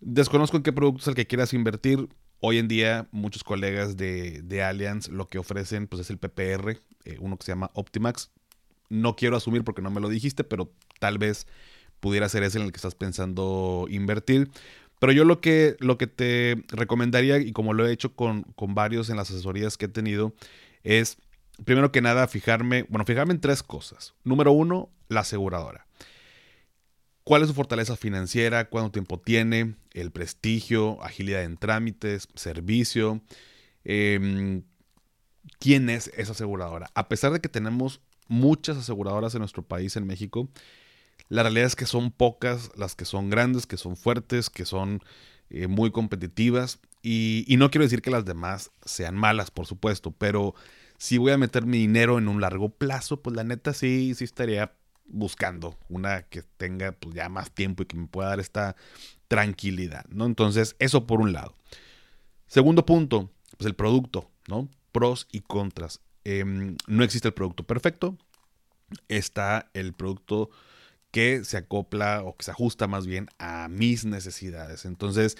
Desconozco 0.00 0.56
en 0.56 0.62
qué 0.62 0.72
producto 0.72 1.02
es 1.02 1.08
el 1.08 1.14
que 1.16 1.26
quieras 1.26 1.52
invertir. 1.52 2.08
Hoy 2.38 2.58
en 2.58 2.68
día, 2.68 3.08
muchos 3.10 3.42
colegas 3.42 3.96
de, 3.96 4.42
de 4.42 4.62
Allianz 4.62 5.08
lo 5.08 5.28
que 5.28 5.38
ofrecen 5.38 5.88
pues, 5.88 6.02
es 6.02 6.10
el 6.10 6.18
PPR, 6.18 6.80
eh, 7.04 7.16
uno 7.18 7.36
que 7.36 7.46
se 7.46 7.50
llama 7.50 7.72
Optimax. 7.74 8.30
No 8.88 9.16
quiero 9.16 9.36
asumir 9.36 9.64
porque 9.64 9.82
no 9.82 9.90
me 9.90 10.00
lo 10.00 10.08
dijiste, 10.08 10.44
pero 10.44 10.70
tal 11.00 11.18
vez 11.18 11.48
pudiera 11.98 12.28
ser 12.28 12.44
ese 12.44 12.58
en 12.58 12.66
el 12.66 12.72
que 12.72 12.76
estás 12.76 12.94
pensando 12.94 13.86
invertir. 13.90 14.50
Pero 14.98 15.12
yo 15.12 15.24
lo 15.24 15.40
que, 15.40 15.76
lo 15.80 15.98
que 15.98 16.06
te 16.06 16.64
recomendaría, 16.68 17.38
y 17.38 17.52
como 17.52 17.72
lo 17.72 17.86
he 17.86 17.92
hecho 17.92 18.14
con, 18.14 18.42
con 18.56 18.74
varios 18.74 19.10
en 19.10 19.16
las 19.16 19.30
asesorías 19.30 19.76
que 19.76 19.86
he 19.86 19.88
tenido, 19.88 20.34
es 20.82 21.18
primero 21.64 21.92
que 21.92 22.00
nada 22.00 22.26
fijarme, 22.28 22.84
bueno, 22.88 23.04
fijarme 23.04 23.34
en 23.34 23.40
tres 23.40 23.62
cosas. 23.62 24.14
Número 24.24 24.52
uno, 24.52 24.90
la 25.08 25.20
aseguradora. 25.20 25.86
¿Cuál 27.24 27.42
es 27.42 27.48
su 27.48 27.54
fortaleza 27.54 27.94
financiera? 27.96 28.70
¿Cuánto 28.70 28.90
tiempo 28.90 29.20
tiene? 29.20 29.74
El 29.92 30.10
prestigio, 30.10 31.02
agilidad 31.02 31.44
en 31.44 31.58
trámites, 31.58 32.26
servicio. 32.34 33.20
Em, 33.84 34.62
¿Quién 35.58 35.90
es 35.90 36.10
esa 36.16 36.32
aseguradora? 36.32 36.90
A 36.94 37.08
pesar 37.08 37.32
de 37.32 37.40
que 37.40 37.48
tenemos 37.48 38.00
muchas 38.28 38.78
aseguradoras 38.78 39.34
en 39.34 39.40
nuestro 39.40 39.62
país, 39.62 39.96
en 39.96 40.06
México, 40.06 40.48
la 41.28 41.42
realidad 41.42 41.66
es 41.66 41.76
que 41.76 41.86
son 41.86 42.10
pocas 42.10 42.70
las 42.76 42.94
que 42.94 43.04
son 43.04 43.30
grandes, 43.30 43.66
que 43.66 43.76
son 43.76 43.96
fuertes, 43.96 44.50
que 44.50 44.64
son 44.64 45.02
eh, 45.50 45.66
muy 45.66 45.90
competitivas. 45.90 46.80
Y, 47.02 47.44
no 47.58 47.70
quiero 47.70 47.84
decir 47.84 48.02
que 48.02 48.10
las 48.10 48.24
demás 48.24 48.70
sean 48.84 49.14
malas, 49.16 49.50
por 49.50 49.66
supuesto, 49.66 50.10
pero 50.10 50.54
si 50.98 51.16
voy 51.16 51.32
a 51.32 51.38
meter 51.38 51.64
mi 51.64 51.78
dinero 51.78 52.18
en 52.18 52.28
un 52.28 52.40
largo 52.40 52.70
plazo, 52.70 53.22
pues 53.22 53.36
la 53.36 53.44
neta 53.44 53.72
sí, 53.72 54.14
sí 54.14 54.24
estaría 54.24 54.72
buscando 55.06 55.78
una 55.88 56.22
que 56.22 56.42
tenga 56.42 56.92
pues, 56.92 57.14
ya 57.14 57.28
más 57.28 57.50
tiempo 57.50 57.82
y 57.82 57.86
que 57.86 57.96
me 57.96 58.08
pueda 58.08 58.30
dar 58.30 58.40
esta 58.40 58.76
tranquilidad, 59.28 60.04
¿no? 60.10 60.26
Entonces, 60.26 60.76
eso 60.78 61.06
por 61.06 61.20
un 61.20 61.32
lado. 61.32 61.54
Segundo 62.46 62.84
punto, 62.84 63.30
pues 63.56 63.66
el 63.66 63.74
producto, 63.74 64.30
¿no? 64.48 64.68
Pros 64.92 65.28
y 65.30 65.40
contras. 65.40 66.00
Em, 66.24 66.76
no 66.86 67.04
existe 67.04 67.28
el 67.28 67.34
producto 67.34 67.62
perfecto. 67.64 68.16
Está 69.08 69.70
el 69.74 69.92
producto 69.92 70.50
que 71.10 71.44
se 71.44 71.56
acopla 71.56 72.22
o 72.22 72.36
que 72.36 72.44
se 72.44 72.50
ajusta 72.50 72.86
más 72.86 73.06
bien 73.06 73.28
a 73.38 73.68
mis 73.68 74.04
necesidades. 74.04 74.84
Entonces, 74.84 75.36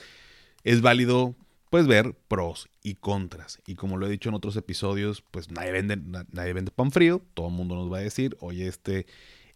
es 0.64 0.80
válido 0.80 1.34
pues 1.70 1.86
ver 1.86 2.14
pros 2.28 2.68
y 2.82 2.94
contras. 2.94 3.60
Y 3.66 3.74
como 3.74 3.96
lo 3.96 4.06
he 4.06 4.10
dicho 4.10 4.28
en 4.28 4.34
otros 4.34 4.56
episodios, 4.56 5.22
pues 5.30 5.50
nadie 5.50 5.72
vende, 5.72 5.96
nadie 6.32 6.52
vende 6.52 6.70
pan 6.70 6.90
frío. 6.90 7.22
Todo 7.34 7.48
el 7.48 7.54
mundo 7.54 7.74
nos 7.74 7.92
va 7.92 7.98
a 7.98 8.02
decir, 8.02 8.36
oye, 8.40 8.66
este 8.66 9.06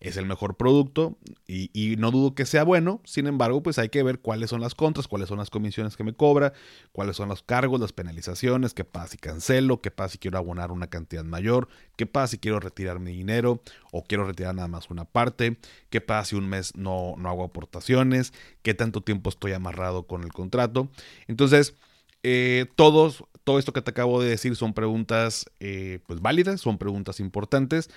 es 0.03 0.17
el 0.17 0.27
mejor 0.27 0.57
producto 0.57 1.17
y, 1.47 1.95
no 1.97 2.11
dudo 2.11 2.35
que 2.35 2.45
sea 2.45 2.65
bueno. 2.65 3.01
Sin 3.05 3.29
embargo, 3.29 3.63
pues 3.63 3.79
hay 3.79 3.89
que 3.89 4.03
ver 4.03 4.19
cuáles 4.19 4.51
son 4.51 4.61
las 4.61 4.75
contras, 4.75 5.07
cuáles 5.07 5.29
son 5.29 5.39
las 5.39 5.49
comisiones 5.49 5.97
que 5.97 6.03
me 6.03 6.13
cobra, 6.13 6.53
cuáles 6.91 7.15
son 7.15 7.29
los 7.29 7.45
cargos, 7.45 7.81
las 7.81 7.93
penalizaciones, 7.93 8.75
qué 8.75 8.85
pasa 8.85 9.13
si 9.13 9.19
cancelo, 9.19 9.81
qué 9.81 9.93
pasa 9.93 10.13
si 10.13 10.19
quiero 10.19 10.39
abonar 10.39 10.73
una 10.73 10.89
cantidad 10.89 11.23
mayor, 11.23 11.69
qué 11.97 12.07
pasa 12.07 12.33
si 12.33 12.39
quiero 12.39 12.59
retirar 12.59 12.99
mi 12.99 13.13
dinero 13.13 13.63
o 13.93 14.03
quiero 14.03 14.25
retirar 14.25 14.57
nada 14.57 14.67
más 14.67 14.91
una 14.91 15.05
parte, 15.05 15.59
qué 15.89 16.01
pasa 16.01 16.31
si 16.31 16.37
un 16.37 16.49
mes 16.49 16.75
no, 16.75 17.15
no 17.17 17.29
hago 17.29 17.45
aportaciones, 17.45 18.33
qué 18.63 18.75
tanto 18.75 19.03
tiempo 19.03 19.31
estoy 19.31 19.53
amarrado 19.53 20.09
con 20.09 20.25
el 20.25 20.33
contrato. 20.33 20.91
Entonces, 21.29 21.77
eh, 22.25 22.67
todos, 22.75 23.23
todo 23.45 23.61
esto 23.61 23.73
que 23.73 23.83
te 23.83 23.93
acabo 23.93 24.21
de 24.21 24.31
decir 24.31 24.57
son 24.57 24.75
preguntas 24.75 25.47
eh, 25.61 26.01
pues 26.09 26.21
válidas, 26.21 26.61
son 26.61 26.77
preguntas 26.77 27.21
importantes 27.21 27.89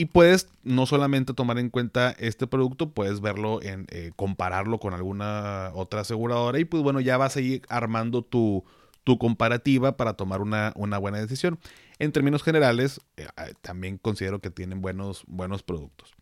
y 0.00 0.06
puedes 0.06 0.48
no 0.62 0.86
solamente 0.86 1.34
tomar 1.34 1.58
en 1.58 1.68
cuenta 1.68 2.16
este 2.18 2.46
producto, 2.46 2.88
puedes 2.88 3.20
verlo 3.20 3.60
en 3.60 3.86
eh, 3.90 4.12
compararlo 4.16 4.80
con 4.80 4.94
alguna 4.94 5.72
otra 5.74 6.00
aseguradora 6.00 6.58
y 6.58 6.64
pues 6.64 6.82
bueno, 6.82 7.00
ya 7.00 7.18
vas 7.18 7.36
a 7.36 7.42
ir 7.42 7.60
armando 7.68 8.22
tu, 8.22 8.64
tu 9.04 9.18
comparativa 9.18 9.98
para 9.98 10.14
tomar 10.14 10.40
una, 10.40 10.72
una, 10.74 10.96
buena 10.96 11.18
decisión. 11.18 11.58
En 11.98 12.12
términos 12.12 12.42
generales, 12.42 13.02
eh, 13.18 13.26
eh, 13.36 13.52
también 13.60 13.98
considero 13.98 14.40
que 14.40 14.48
tienen 14.48 14.80
buenos, 14.80 15.22
buenos 15.26 15.62
productos. 15.62 16.14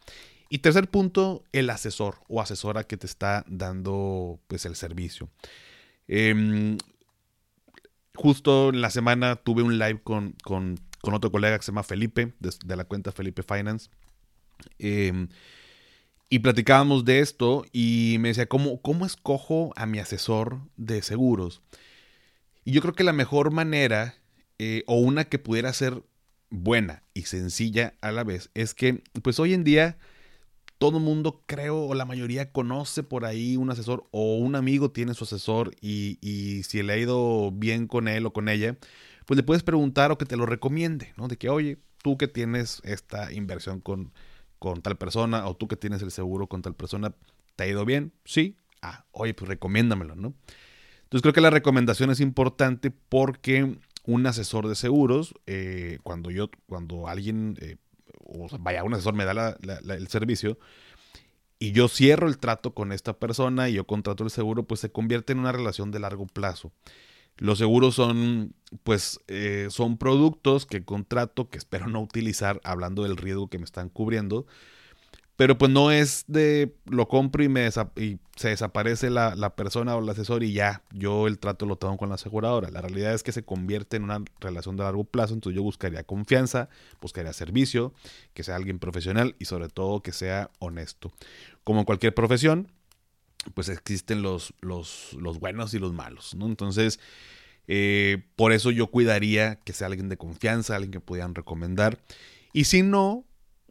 Y 0.48 0.58
tercer 0.58 0.90
punto, 0.90 1.44
el 1.52 1.70
asesor 1.70 2.16
o 2.26 2.40
asesora 2.40 2.82
que 2.82 2.96
te 2.96 3.06
está 3.06 3.44
dando 3.46 4.40
pues 4.48 4.66
el 4.66 4.74
servicio. 4.74 5.28
Em, 6.08 6.78
justo 8.16 8.72
la 8.72 8.90
semana 8.90 9.36
tuve 9.36 9.62
un 9.62 9.78
live 9.78 10.00
con, 10.02 10.34
con 10.42 10.80
con 11.08 11.14
otro 11.14 11.32
colega 11.32 11.56
que 11.56 11.64
se 11.64 11.72
llama 11.72 11.84
Felipe, 11.84 12.34
de, 12.38 12.76
la 12.76 12.84
cuenta 12.84 13.12
Felipe 13.12 13.42
Finance. 13.42 13.88
Em, 14.78 15.28
y 16.28 16.40
platicábamos 16.40 17.06
de 17.06 17.20
esto 17.20 17.64
y 17.72 18.18
me 18.20 18.28
decía, 18.28 18.46
¿cómo, 18.46 18.82
¿cómo 18.82 19.06
escojo 19.06 19.72
a 19.74 19.86
mi 19.86 20.00
asesor 20.00 20.60
de 20.76 21.00
seguros? 21.00 21.62
Y 22.62 22.72
yo 22.72 22.82
creo 22.82 22.92
que 22.92 23.04
la 23.04 23.14
mejor 23.14 23.52
manera, 23.52 24.16
eh, 24.58 24.84
o 24.86 24.96
una 24.96 25.24
que 25.24 25.38
pudiera 25.38 25.72
ser 25.72 26.02
buena 26.50 27.04
y 27.14 27.22
sencilla 27.22 27.94
a 28.02 28.12
la 28.12 28.22
vez, 28.22 28.50
es 28.52 28.74
que 28.74 29.02
pues 29.22 29.40
hoy 29.40 29.54
en 29.54 29.64
día 29.64 29.96
todo 30.76 30.98
el 30.98 31.04
mundo, 31.04 31.42
creo, 31.46 31.86
o 31.86 31.94
la 31.94 32.04
mayoría 32.04 32.52
conoce 32.52 33.02
por 33.02 33.24
ahí 33.24 33.56
un 33.56 33.70
asesor 33.70 34.06
o 34.10 34.36
un 34.36 34.56
amigo 34.56 34.90
tiene 34.90 35.14
su 35.14 35.24
asesor 35.24 35.74
y, 35.80 36.18
y 36.20 36.64
si 36.64 36.82
le 36.82 36.92
ha 36.92 36.98
ido 36.98 37.50
bien 37.50 37.86
con 37.86 38.08
él 38.08 38.26
o 38.26 38.34
con 38.34 38.50
ella, 38.50 38.76
pues 39.28 39.36
le 39.36 39.42
puedes 39.42 39.62
preguntar 39.62 40.10
o 40.10 40.16
que 40.16 40.24
te 40.24 40.38
lo 40.38 40.46
recomiende, 40.46 41.12
¿no? 41.18 41.28
De 41.28 41.36
que, 41.36 41.50
oye, 41.50 41.76
tú 42.02 42.16
que 42.16 42.28
tienes 42.28 42.80
esta 42.82 43.30
inversión 43.30 43.78
con, 43.78 44.10
con 44.58 44.80
tal 44.80 44.96
persona 44.96 45.46
o 45.46 45.54
tú 45.54 45.68
que 45.68 45.76
tienes 45.76 46.00
el 46.00 46.10
seguro 46.10 46.46
con 46.46 46.62
tal 46.62 46.74
persona, 46.74 47.14
¿te 47.54 47.64
ha 47.64 47.66
ido 47.66 47.84
bien? 47.84 48.14
Sí. 48.24 48.56
Ah, 48.80 49.04
oye, 49.12 49.34
pues 49.34 49.46
recomiéndamelo, 49.46 50.16
¿no? 50.16 50.32
Entonces 51.02 51.20
creo 51.20 51.34
que 51.34 51.42
la 51.42 51.50
recomendación 51.50 52.10
es 52.10 52.20
importante 52.20 52.90
porque 52.90 53.76
un 54.06 54.26
asesor 54.26 54.66
de 54.66 54.74
seguros, 54.74 55.34
eh, 55.46 55.98
cuando 56.04 56.30
yo, 56.30 56.48
cuando 56.66 57.06
alguien, 57.06 57.58
eh, 57.60 57.76
o 58.24 58.48
vaya, 58.60 58.82
un 58.82 58.94
asesor 58.94 59.12
me 59.12 59.26
da 59.26 59.58
el 59.60 60.08
servicio 60.08 60.58
y 61.58 61.72
yo 61.72 61.88
cierro 61.88 62.28
el 62.28 62.38
trato 62.38 62.72
con 62.72 62.92
esta 62.92 63.18
persona 63.18 63.68
y 63.68 63.74
yo 63.74 63.86
contrato 63.86 64.24
el 64.24 64.30
seguro, 64.30 64.62
pues 64.62 64.80
se 64.80 64.90
convierte 64.90 65.34
en 65.34 65.40
una 65.40 65.52
relación 65.52 65.90
de 65.90 65.98
largo 65.98 66.26
plazo. 66.26 66.72
Los 67.38 67.58
seguros 67.58 67.94
son, 67.94 68.54
pues, 68.82 69.20
eh, 69.28 69.68
son 69.70 69.96
productos 69.96 70.66
que 70.66 70.84
contrato, 70.84 71.48
que 71.48 71.58
espero 71.58 71.86
no 71.86 72.00
utilizar, 72.00 72.60
hablando 72.64 73.04
del 73.04 73.16
riesgo 73.16 73.48
que 73.48 73.58
me 73.58 73.64
están 73.64 73.88
cubriendo. 73.88 74.46
Pero 75.38 75.56
pues 75.56 75.70
no 75.70 75.92
es 75.92 76.24
de 76.26 76.74
lo 76.86 77.06
compro 77.06 77.44
y, 77.44 77.48
me 77.48 77.70
se 77.70 78.48
desaparece 78.48 79.08
la, 79.08 79.36
la, 79.36 79.54
persona 79.54 79.94
o 79.94 80.02
el 80.02 80.08
asesor 80.08 80.42
y 80.42 80.52
ya, 80.52 80.82
yo 80.92 81.28
el 81.28 81.38
trato 81.38 81.64
lo 81.64 81.76
tengo 81.76 81.96
con 81.96 82.08
la 82.08 82.16
aseguradora. 82.16 82.72
La 82.72 82.80
realidad 82.80 83.14
es 83.14 83.22
que 83.22 83.30
se 83.30 83.44
convierte 83.44 83.96
en 83.96 84.02
una 84.02 84.20
relación 84.40 84.76
de 84.76 84.82
largo 84.82 85.04
plazo, 85.04 85.34
entonces 85.34 85.54
yo 85.54 85.62
buscaría 85.62 86.02
confianza, 86.02 86.68
buscaría 87.00 87.32
servicio, 87.32 87.94
que 88.34 88.42
sea 88.42 88.56
alguien 88.56 88.80
profesional 88.80 89.36
y 89.38 89.44
sobre 89.44 89.68
todo 89.68 90.02
que 90.02 90.10
sea 90.10 90.50
honesto. 90.58 91.12
Como 91.62 91.78
en 91.78 91.84
cualquier 91.84 92.14
profesión, 92.14 92.72
pues 93.54 93.68
existen 93.68 94.22
los, 94.22 94.54
los, 94.60 95.16
los 95.18 95.40
buenos 95.40 95.74
y 95.74 95.78
los 95.78 95.92
malos, 95.92 96.34
¿no? 96.34 96.46
Entonces, 96.46 97.00
eh, 97.68 98.24
por 98.34 98.52
eso 98.52 98.70
yo 98.70 98.88
cuidaría 98.88 99.56
que 99.56 99.72
sea 99.72 99.86
alguien 99.86 100.08
de 100.08 100.16
confianza, 100.16 100.74
alguien 100.74 100.92
que 100.92 101.00
pudieran 101.00 101.34
recomendar. 101.34 101.98
Y 102.52 102.64
si 102.64 102.82
no, 102.82 103.26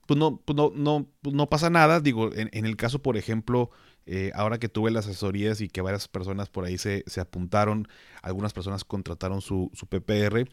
pues 0.06 0.18
no, 0.18 0.38
pues 0.38 0.56
no, 0.56 0.72
no, 0.76 1.08
pues 1.22 1.36
no 1.36 1.50
pasa 1.50 1.70
nada. 1.70 2.00
Digo, 2.00 2.32
en, 2.34 2.66
el 2.66 2.76
caso, 2.78 3.02
por 3.02 3.18
ejemplo, 3.18 3.72
eh, 4.06 4.32
ahora 4.36 4.60
que 4.60 4.70
tuve 4.70 4.92
las 4.92 5.08
asesorías 5.08 5.62
y 5.62 5.68
que 5.68 5.82
varias 5.82 6.08
personas 6.08 6.50
por 6.50 6.66
ahí 6.66 6.78
se, 6.78 7.04
se 7.08 7.20
apuntaron, 7.20 7.88
algunas 8.22 8.54
personas 8.54 8.86
contrataron 8.86 9.42
su, 9.42 9.72
su 9.74 9.88
PPR, 9.88 10.48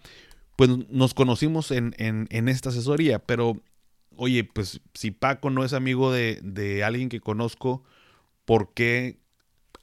pues 0.57 0.71
nos 0.89 1.15
conocimos 1.15 1.71
en, 1.71 1.95
en, 1.99 2.27
en, 2.31 2.49
esta 2.49 2.71
asesoría, 2.71 3.19
pero 3.19 3.61
oye, 4.17 4.45
pues 4.45 4.81
si 4.95 5.11
Paco 5.11 5.51
no 5.51 5.65
es 5.65 5.73
amigo 5.73 6.13
de, 6.13 6.41
de 6.43 6.83
alguien 6.83 7.09
que 7.09 7.21
conozco, 7.21 7.85
por 8.45 8.75
qué 8.75 9.19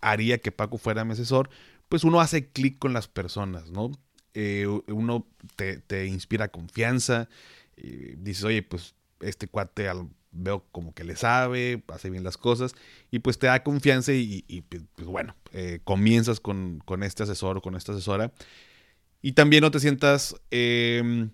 haría 0.01 0.39
que 0.39 0.51
Paco 0.51 0.77
fuera 0.77 1.06
mi 1.06 1.13
asesor, 1.13 1.50
pues 1.89 2.03
uno 2.03 2.22
hace 2.22 2.50
clic 2.50 2.80
con 2.80 2.94
las 2.94 3.08
personas, 3.08 3.70
¿no? 3.70 3.91
Eh, 4.34 4.65
uno 4.88 5.27
te, 5.56 6.06
inspira 6.08 6.48
confianza, 6.48 7.27
y 7.75 8.15
dices, 8.15 8.44
oye, 8.44 8.63
pues 8.63 8.96
este 9.20 9.48
cuate 9.48 9.89
veo 10.32 10.65
como 10.72 10.94
que 10.94 11.03
le 11.03 11.15
sabe, 11.15 11.84
hace 11.89 12.10
bien 12.10 12.24
las 12.24 12.38
cosas 12.38 12.74
y 13.12 13.20
pues 13.20 13.38
te 13.38 13.48
da 13.48 13.63
confianza 13.63 14.13
y, 14.13 14.63
pues, 14.70 15.08
bueno, 15.08 15.36
eh, 15.51 15.82
comienzas 15.84 16.39
con, 16.39 16.82
con, 16.86 17.03
este 17.03 17.24
asesor 17.24 17.58
o 17.58 17.62
con 17.62 17.75
esta 17.75 17.91
asesora 17.91 18.32
y 19.22 19.34
también 19.34 19.62
no 19.62 19.72
te 19.72 19.80
sientas, 19.80 20.36
eh, 20.50 21.30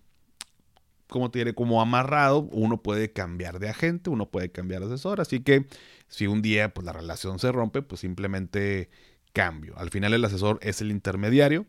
como 1.07 1.29
diré, 1.29 1.53
como 1.53 1.81
amarrado, 1.81 2.41
uno 2.51 2.81
puede 2.81 3.11
cambiar 3.11 3.59
de 3.59 3.69
agente, 3.69 4.09
uno 4.09 4.29
puede 4.29 4.51
cambiar 4.51 4.81
de 4.81 4.93
asesor, 4.93 5.21
así 5.21 5.41
que 5.41 5.67
si 6.07 6.27
un 6.27 6.41
día 6.41 6.73
pues 6.73 6.85
la 6.85 6.93
relación 6.93 7.39
se 7.39 7.51
rompe, 7.51 7.81
pues 7.81 8.01
simplemente 8.01 8.89
cambio. 9.33 9.77
Al 9.77 9.89
final 9.89 10.13
el 10.13 10.25
asesor 10.25 10.59
es 10.61 10.81
el 10.81 10.91
intermediario, 10.91 11.65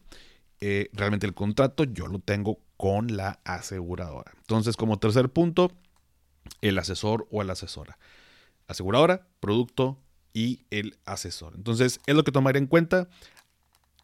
eh, 0.61 0.91
realmente 0.93 1.27
el 1.27 1.35
contrato 1.35 1.85
yo 1.85 2.07
lo 2.09 2.19
tengo 2.19 2.61
con 2.77 3.17
la 3.17 3.41
aseguradora. 3.45 4.33
Entonces 4.39 4.77
como 4.77 4.99
tercer 4.99 5.31
punto, 5.31 5.73
el 6.61 6.79
asesor 6.79 7.27
o 7.31 7.43
la 7.43 7.53
asesora. 7.53 7.99
Aseguradora, 8.67 9.27
producto 9.41 9.99
y 10.33 10.65
el 10.71 10.99
asesor. 11.05 11.55
Entonces, 11.57 12.01
es 12.07 12.15
lo 12.15 12.25
que 12.25 12.33
tomar 12.33 12.57
en 12.57 12.67
cuenta. 12.67 13.09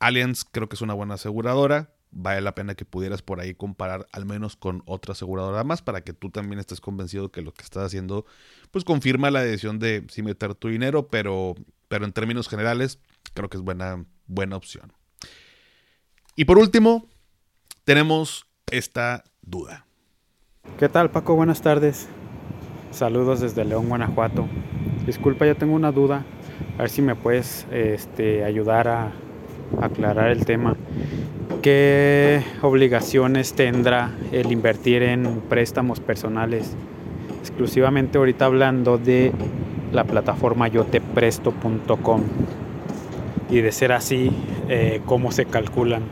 Allianz 0.00 0.45
creo 0.45 0.69
que 0.69 0.75
es 0.75 0.83
una 0.83 0.95
buena 0.95 1.14
aseguradora. 1.14 1.93
Vale 2.16 2.40
la 2.40 2.54
pena 2.54 2.76
que 2.76 2.85
pudieras 2.85 3.23
por 3.23 3.40
ahí 3.40 3.54
comparar 3.54 4.06
al 4.12 4.25
menos 4.25 4.54
con 4.54 4.83
otra 4.87 5.12
aseguradora 5.12 5.64
más 5.64 5.83
para 5.83 6.02
que 6.02 6.12
tú 6.12 6.30
también 6.30 6.61
estés 6.61 6.80
convencido 6.80 7.33
que 7.33 7.42
lo 7.42 7.52
que 7.52 7.64
estás 7.64 7.83
haciendo 7.85 8.25
pues 8.71 8.85
confirma 8.85 9.33
la 9.33 9.42
decisión 9.42 9.80
de 9.80 10.04
sí 10.09 10.23
meter 10.23 10.54
tu 10.54 10.68
dinero, 10.68 11.09
pero, 11.09 11.56
pero 11.88 12.04
en 12.04 12.12
términos 12.12 12.49
generales 12.49 13.00
creo 13.35 13.49
que 13.49 13.56
es 13.56 13.62
buena, 13.62 14.04
buena 14.26 14.56
opción. 14.56 14.92
Y 16.37 16.44
por 16.44 16.59
último, 16.59 17.09
tenemos 17.85 18.47
esta 18.71 19.25
duda. 19.42 19.87
¿Qué 20.78 20.88
tal 20.88 21.11
Paco? 21.11 21.35
Buenas 21.35 21.62
tardes. 21.62 22.09
Saludos 22.90 23.40
desde 23.40 23.64
León, 23.64 23.88
Guanajuato. 23.88 24.49
Disculpa, 25.06 25.47
yo 25.47 25.56
tengo 25.56 25.75
una 25.75 25.92
duda. 25.92 26.25
A 26.78 26.83
ver 26.83 26.90
si 26.90 27.02
me 27.02 27.14
puedes 27.14 27.66
este, 27.71 28.44
ayudar 28.44 28.88
a 28.88 29.12
aclarar 29.80 30.30
el 30.30 30.44
tema. 30.44 30.76
¿Qué 31.64 32.44
obligaciones 32.61 33.54
tendrá 33.54 34.14
el 34.33 34.52
invertir 34.52 35.02
en 35.02 35.40
préstamos 35.49 35.99
personales? 35.99 36.73
Exclusivamente 37.40 38.18
ahorita 38.18 38.44
hablando 38.44 38.99
de 38.99 39.33
la 39.90 40.04
plataforma 40.04 40.68
yotepresto.com. 40.68 42.23
Y 43.49 43.62
de 43.62 43.73
ser 43.73 43.92
así, 43.92 44.30
eh, 44.68 45.00
¿cómo 45.06 45.33
se 45.33 45.47
calculan? 45.47 46.02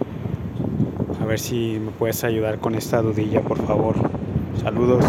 A 1.20 1.26
ver 1.26 1.38
si 1.38 1.78
me 1.78 1.90
puedes 1.90 2.24
ayudar 2.24 2.58
con 2.58 2.74
esta 2.74 3.02
dudilla, 3.02 3.42
por 3.42 3.62
favor. 3.66 3.96
Saludos. 4.62 5.04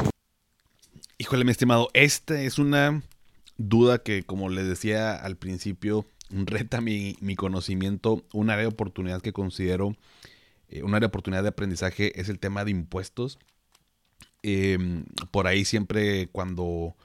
Híjole, 1.19 1.45
mi 1.45 1.51
estimado, 1.51 1.87
esta 1.93 2.41
es 2.41 2.59
una 2.59 3.01
duda 3.57 3.99
que, 3.99 4.23
como 4.23 4.49
le 4.49 4.63
decía 4.63 5.15
al 5.15 5.37
principio, 5.37 6.05
reta 6.29 6.81
mi, 6.81 7.15
conocimiento. 7.37 8.23
Un 8.33 8.49
área 8.49 8.63
de 8.63 8.67
oportunidad 8.67 9.21
que 9.21 9.31
considero, 9.31 9.95
eh, 10.73 10.83
un 10.83 10.95
área 10.95 11.01
de 11.01 11.07
oportunidad 11.07 11.43
de 11.43 11.49
aprendizaje 11.49 12.19
es 12.19 12.29
el 12.29 12.39
tema 12.39 12.65
de 12.65 12.71
impuestos. 12.71 13.39
Em, 14.41 15.05
por 15.31 15.47
ahí 15.47 15.65
siempre 15.65 16.27
cuando 16.27 16.95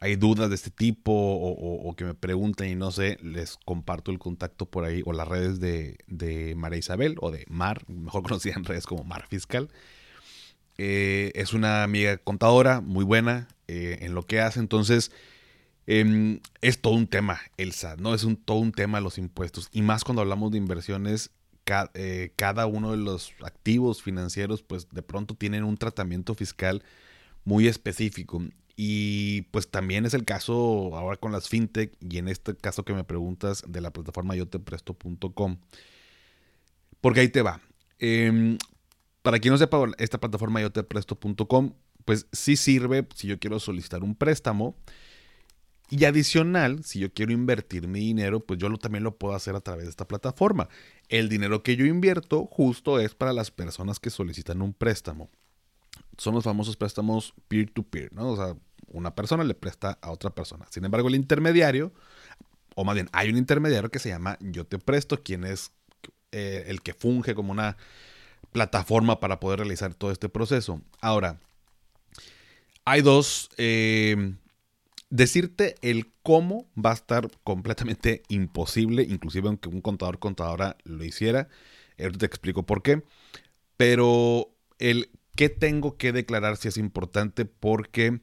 hay 0.00 0.16
dudas 0.16 0.48
de 0.48 0.54
este 0.54 0.70
tipo 0.70 1.12
o, 1.12 1.94
que 1.96 2.04
me 2.04 2.14
pregunten 2.14 2.70
y 2.70 2.76
no 2.76 2.92
sé, 2.92 3.18
les 3.22 3.58
comparto 3.64 4.10
el 4.10 4.18
contacto 4.18 4.66
por 4.66 4.84
ahí 4.84 5.02
o 5.04 5.12
las 5.12 5.26
redes 5.28 5.60
de, 5.60 5.98
de 6.06 6.54
María 6.54 6.78
Isabel 6.78 7.16
o 7.20 7.30
de 7.30 7.44
Mar, 7.48 7.84
mejor 7.88 8.22
conocida 8.24 8.54
en 8.56 8.64
redes 8.64 8.86
como 8.86 9.04
Mar 9.04 9.26
Fiscal. 9.28 9.68
Eh, 10.78 11.32
es 11.34 11.52
una 11.52 11.82
amiga 11.82 12.16
contadora 12.18 12.80
muy 12.80 13.04
buena, 13.04 13.48
eh, 13.66 13.98
en 14.02 14.14
lo 14.14 14.22
que 14.22 14.40
hace. 14.40 14.60
Entonces, 14.60 15.10
em, 15.86 16.40
es 16.60 16.80
todo 16.80 16.94
un 16.94 17.06
tema 17.08 17.40
el 17.56 17.72
SAT, 17.72 18.00
¿no? 18.00 18.14
Es 18.14 18.24
un, 18.24 18.36
todo 18.36 18.58
un 18.58 18.72
tema 18.72 19.00
los 19.00 19.18
impuestos. 19.18 19.68
Y 19.72 19.82
más 19.82 20.04
cuando 20.04 20.22
hablamos 20.22 20.52
de 20.52 20.58
inversiones, 20.58 21.32
eh, 21.94 22.32
cada 22.36 22.66
uno 22.66 22.92
de 22.92 22.98
los 22.98 23.32
activos 23.42 24.02
financieros, 24.02 24.62
pues 24.62 24.88
de 24.90 25.02
pronto 25.02 25.34
tienen 25.34 25.64
un 25.64 25.76
tratamiento 25.76 26.34
fiscal 26.34 26.82
muy 27.44 27.66
específico. 27.66 28.42
Y 28.76 29.42
pues 29.50 29.70
también 29.70 30.06
es 30.06 30.14
el 30.14 30.24
caso 30.24 30.96
ahora 30.96 31.16
con 31.16 31.32
las 31.32 31.48
fintech 31.48 31.96
y 32.00 32.18
en 32.18 32.28
este 32.28 32.54
caso 32.54 32.84
que 32.84 32.94
me 32.94 33.02
preguntas 33.04 33.64
de 33.66 33.80
la 33.80 33.92
plataforma 33.92 34.36
yotepresto.com. 34.36 35.58
Porque 37.00 37.20
ahí 37.20 37.28
te 37.28 37.42
va. 37.42 37.60
Em, 37.98 38.58
para 39.22 39.40
quien 39.40 39.52
no 39.52 39.58
sepa, 39.58 39.84
esta 39.98 40.18
plataforma 40.20 40.60
yotepresto.com 40.60 41.72
pues 42.04 42.26
sí 42.32 42.56
sirve 42.56 43.06
si 43.14 43.26
yo 43.26 43.38
quiero 43.38 43.60
solicitar 43.60 44.02
un 44.02 44.14
préstamo. 44.14 44.76
Y 45.90 46.04
adicional, 46.04 46.84
si 46.84 46.98
yo 46.98 47.12
quiero 47.12 47.32
invertir 47.32 47.88
mi 47.88 48.00
dinero, 48.00 48.40
pues 48.40 48.58
yo 48.58 48.74
también 48.76 49.04
lo 49.04 49.16
puedo 49.16 49.34
hacer 49.34 49.56
a 49.56 49.60
través 49.60 49.84
de 49.84 49.90
esta 49.90 50.06
plataforma. 50.06 50.68
El 51.08 51.28
dinero 51.30 51.62
que 51.62 51.76
yo 51.76 51.86
invierto 51.86 52.44
justo 52.46 53.00
es 53.00 53.14
para 53.14 53.32
las 53.32 53.50
personas 53.50 53.98
que 53.98 54.10
solicitan 54.10 54.60
un 54.60 54.74
préstamo. 54.74 55.30
Son 56.18 56.34
los 56.34 56.44
famosos 56.44 56.76
préstamos 56.76 57.32
peer-to-peer, 57.48 58.12
¿no? 58.12 58.30
O 58.30 58.36
sea, 58.36 58.54
una 58.88 59.14
persona 59.14 59.44
le 59.44 59.54
presta 59.54 59.98
a 60.02 60.10
otra 60.10 60.30
persona. 60.30 60.66
Sin 60.70 60.84
embargo, 60.84 61.08
el 61.08 61.14
intermediario, 61.14 61.92
o 62.74 62.84
más 62.84 62.94
bien, 62.94 63.08
hay 63.12 63.30
un 63.30 63.38
intermediario 63.38 63.90
que 63.90 63.98
se 63.98 64.10
llama 64.10 64.36
Yo 64.40 64.66
Te 64.66 64.78
Presto, 64.78 65.22
quien 65.22 65.44
es 65.44 65.72
eh, 66.32 66.64
el 66.68 66.82
que 66.82 66.92
funge 66.92 67.34
como 67.34 67.50
una 67.50 67.78
plataforma 68.52 69.20
para 69.20 69.40
poder 69.40 69.60
realizar 69.60 69.94
todo 69.94 70.10
este 70.10 70.28
proceso. 70.28 70.82
Ahora, 71.00 71.40
hay 72.84 73.00
dos. 73.00 73.48
Eh, 73.56 74.34
decirte 75.10 75.76
el 75.82 76.12
cómo 76.22 76.68
va 76.76 76.90
a 76.90 76.94
estar 76.94 77.30
completamente 77.44 78.22
imposible, 78.28 79.02
inclusive 79.02 79.48
aunque 79.48 79.68
un 79.68 79.80
contador 79.80 80.18
contadora 80.18 80.76
lo 80.84 81.04
hiciera. 81.04 81.48
Ahorita 81.98 82.18
te 82.18 82.26
explico 82.26 82.64
por 82.64 82.82
qué. 82.82 83.02
Pero 83.76 84.54
el 84.78 85.10
qué 85.36 85.48
tengo 85.48 85.96
que 85.96 86.12
declarar 86.12 86.56
si 86.56 86.68
es 86.68 86.76
importante 86.76 87.44
porque 87.44 88.20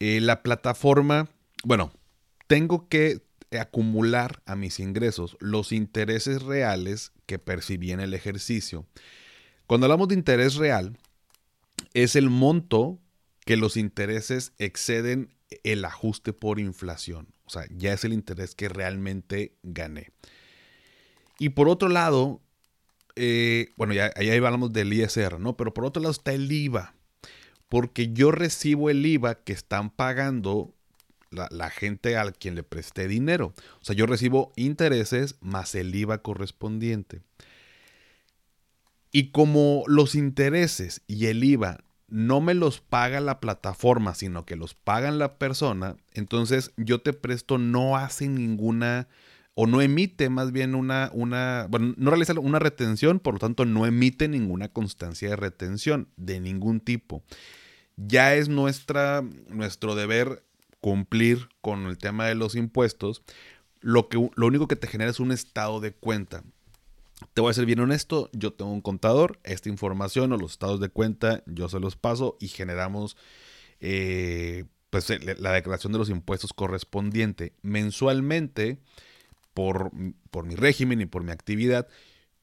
eh, 0.00 0.20
la 0.20 0.42
plataforma, 0.42 1.28
bueno, 1.64 1.92
tengo 2.48 2.88
que 2.88 3.22
acumular 3.58 4.42
a 4.46 4.56
mis 4.56 4.80
ingresos 4.80 5.36
los 5.38 5.72
intereses 5.72 6.42
reales 6.42 7.12
que 7.26 7.38
percibí 7.38 7.92
en 7.92 8.00
el 8.00 8.14
ejercicio. 8.14 8.86
Cuando 9.66 9.86
hablamos 9.86 10.08
de 10.08 10.14
interés 10.14 10.56
real, 10.56 10.98
es 11.94 12.16
el 12.16 12.30
monto 12.30 12.98
que 13.44 13.56
los 13.56 13.76
intereses 13.76 14.52
exceden 14.58 15.32
el 15.64 15.84
ajuste 15.84 16.32
por 16.32 16.58
inflación. 16.58 17.28
O 17.44 17.50
sea, 17.50 17.66
ya 17.70 17.92
es 17.92 18.04
el 18.04 18.12
interés 18.12 18.54
que 18.54 18.68
realmente 18.68 19.54
gané. 19.62 20.10
Y 21.38 21.50
por 21.50 21.68
otro 21.68 21.88
lado, 21.88 22.40
eh, 23.16 23.72
bueno, 23.76 23.94
ya 23.94 24.12
ahí 24.16 24.30
hablamos 24.30 24.72
del 24.72 24.92
ISR, 24.92 25.38
¿no? 25.38 25.56
Pero 25.56 25.74
por 25.74 25.84
otro 25.84 26.02
lado 26.02 26.12
está 26.12 26.32
el 26.32 26.50
IVA. 26.50 26.94
Porque 27.68 28.12
yo 28.12 28.30
recibo 28.30 28.90
el 28.90 29.04
IVA 29.04 29.36
que 29.36 29.52
están 29.52 29.90
pagando 29.90 30.74
la, 31.30 31.48
la, 31.50 31.70
gente 31.70 32.16
a 32.16 32.30
quien 32.32 32.54
le 32.54 32.62
presté 32.62 33.08
dinero. 33.08 33.54
O 33.80 33.84
sea, 33.84 33.96
yo 33.96 34.06
recibo 34.06 34.52
intereses 34.56 35.36
más 35.40 35.74
el 35.74 35.94
IVA 35.94 36.18
correspondiente. 36.18 37.22
Y 39.10 39.30
como 39.30 39.84
los 39.86 40.14
intereses 40.14 41.02
y 41.06 41.26
el 41.26 41.44
IVA 41.44 41.84
no 42.12 42.42
me 42.42 42.52
los 42.52 42.80
paga 42.80 43.20
la 43.20 43.40
plataforma, 43.40 44.14
sino 44.14 44.44
que 44.44 44.54
los 44.54 44.74
pagan 44.74 45.18
la 45.18 45.38
persona, 45.38 45.96
entonces 46.12 46.72
yo 46.76 47.00
te 47.00 47.14
presto 47.14 47.56
no 47.56 47.96
hace 47.96 48.28
ninguna 48.28 49.08
o 49.54 49.66
no 49.66 49.80
emite 49.80 50.28
más 50.28 50.52
bien 50.52 50.74
una, 50.74 51.10
una, 51.14 51.66
bueno, 51.70 51.94
no 51.96 52.10
realiza 52.10 52.38
una 52.38 52.58
retención, 52.58 53.18
por 53.18 53.34
lo 53.34 53.40
tanto 53.40 53.64
no 53.64 53.86
emite 53.86 54.28
ninguna 54.28 54.68
constancia 54.68 55.30
de 55.30 55.36
retención 55.36 56.08
de 56.16 56.40
ningún 56.40 56.80
tipo. 56.80 57.22
Ya 57.96 58.34
es 58.34 58.50
nuestra, 58.50 59.24
nuestro 59.48 59.94
deber 59.94 60.44
cumplir 60.80 61.48
con 61.62 61.86
el 61.86 61.96
tema 61.96 62.26
de 62.26 62.34
los 62.34 62.56
impuestos. 62.56 63.22
Lo, 63.80 64.10
que, 64.10 64.18
lo 64.34 64.46
único 64.46 64.68
que 64.68 64.76
te 64.76 64.86
genera 64.86 65.10
es 65.10 65.20
un 65.20 65.32
estado 65.32 65.80
de 65.80 65.92
cuenta. 65.92 66.44
Te 67.34 67.40
voy 67.40 67.50
a 67.50 67.54
ser 67.54 67.66
bien 67.66 67.80
honesto, 67.80 68.30
yo 68.32 68.52
tengo 68.52 68.72
un 68.72 68.80
contador, 68.80 69.38
esta 69.44 69.68
información 69.68 70.32
o 70.32 70.36
los 70.36 70.52
estados 70.52 70.80
de 70.80 70.88
cuenta 70.88 71.42
yo 71.46 71.68
se 71.68 71.80
los 71.80 71.96
paso 71.96 72.36
y 72.40 72.48
generamos 72.48 73.16
eh, 73.80 74.64
pues, 74.90 75.08
la 75.38 75.52
declaración 75.52 75.92
de 75.92 75.98
los 75.98 76.10
impuestos 76.10 76.52
correspondiente. 76.52 77.54
Mensualmente, 77.62 78.78
por, 79.54 79.90
por, 80.30 80.46
mi 80.46 80.54
régimen 80.54 81.00
y 81.00 81.06
por 81.06 81.24
mi 81.24 81.32
actividad, 81.32 81.88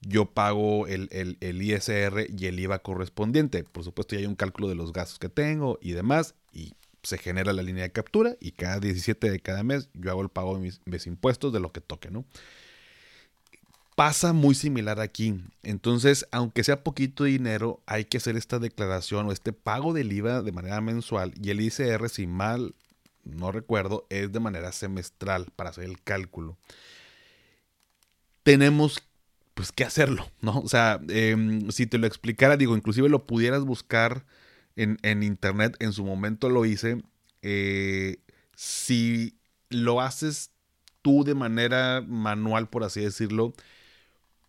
yo 0.02 0.32
pago 0.32 0.88
el, 0.88 1.10
el, 1.12 1.62
ISR 1.62 2.28
y 2.36 2.46
el 2.46 2.60
IVA 2.60 2.80
correspondiente. 2.80 3.64
Por 3.64 3.84
supuesto, 3.84 4.16
ya 4.16 4.22
hay 4.22 4.26
un 4.26 4.36
cálculo 4.36 4.68
de 4.68 4.76
los 4.76 4.94
gastos 4.94 5.20
que 5.20 5.30
tengo 5.30 5.78
y 5.82 5.92
demás, 5.92 6.36
y 6.52 6.74
se 7.04 7.18
genera 7.18 7.54
la 7.54 7.64
línea 7.64 7.84
de 7.84 7.92
captura 7.92 8.36
y 8.40 8.52
cada 8.52 8.80
17 8.80 9.32
de 9.32 9.40
cada 9.40 9.64
mes 9.64 9.90
yo 9.94 10.12
hago 10.12 10.22
el 10.22 10.30
pago 10.30 10.56
de 10.56 10.62
mis, 10.62 10.82
mis 10.86 11.08
impuestos 11.08 11.54
de 11.54 11.60
lo 11.60 11.72
que 11.72 11.82
toque, 11.82 12.12
¿no? 12.12 12.26
Pasa 14.00 14.32
muy 14.32 14.56
similar 14.56 15.02
aquí. 15.02 15.42
Entonces, 15.62 16.26
aunque 16.32 16.64
sea 16.64 16.86
poquito 16.86 17.26
dinero, 17.26 17.84
hay 17.86 18.06
que 18.06 18.16
hacer 18.16 18.38
esta 18.38 18.58
declaración 18.58 19.28
o 19.28 19.34
este 19.34 19.52
pago 19.52 19.92
del 19.92 20.14
IVA 20.14 20.42
de 20.42 20.54
manera 20.54 20.80
mensual 20.80 21.34
y 21.44 21.50
el 21.50 21.60
ICR, 21.60 22.08
si 22.08 22.26
mal 22.26 22.76
no 23.26 23.52
recuerdo, 23.52 24.08
es 24.10 24.32
de 24.32 24.40
manera 24.40 24.72
semestral 24.72 25.48
para 25.54 25.72
hacer 25.72 25.84
el 25.84 26.02
cálculo. 26.02 26.58
Tenemos 28.44 29.04
pues 29.54 29.74
que 29.74 29.84
hacerlo, 29.84 30.32
¿no? 30.40 30.60
O 30.60 30.70
sea, 30.70 31.02
em, 31.10 31.70
si 31.70 31.86
te 31.86 31.98
lo 31.98 32.08
explicara, 32.08 32.56
digo, 32.56 32.78
inclusive 32.78 33.10
lo 33.10 33.28
pudieras 33.28 33.66
buscar 33.66 34.26
en, 34.78 34.98
en 35.02 35.24
internet, 35.24 35.76
en 35.80 35.92
su 35.92 36.06
momento 36.06 36.48
lo 36.48 36.64
hice. 36.64 37.04
Eh, 37.42 38.20
si 38.56 39.38
lo 39.70 40.00
haces 40.00 40.52
tú 41.02 41.26
de 41.26 41.36
manera 41.36 42.02
manual, 42.08 42.70
por 42.70 42.86
así 42.86 43.02
decirlo, 43.02 43.54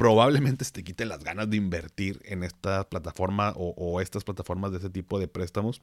probablemente 0.00 0.64
se 0.64 0.72
te 0.72 0.82
quite 0.82 1.04
las 1.04 1.22
ganas 1.22 1.50
de 1.50 1.58
invertir 1.58 2.22
en 2.24 2.42
esta 2.42 2.88
plataforma 2.88 3.52
o, 3.54 4.00
estas 4.00 4.24
plataformas 4.24 4.72
de 4.72 4.78
ese 4.78 4.88
tipo 4.88 5.18
de 5.18 5.28
préstamos. 5.28 5.82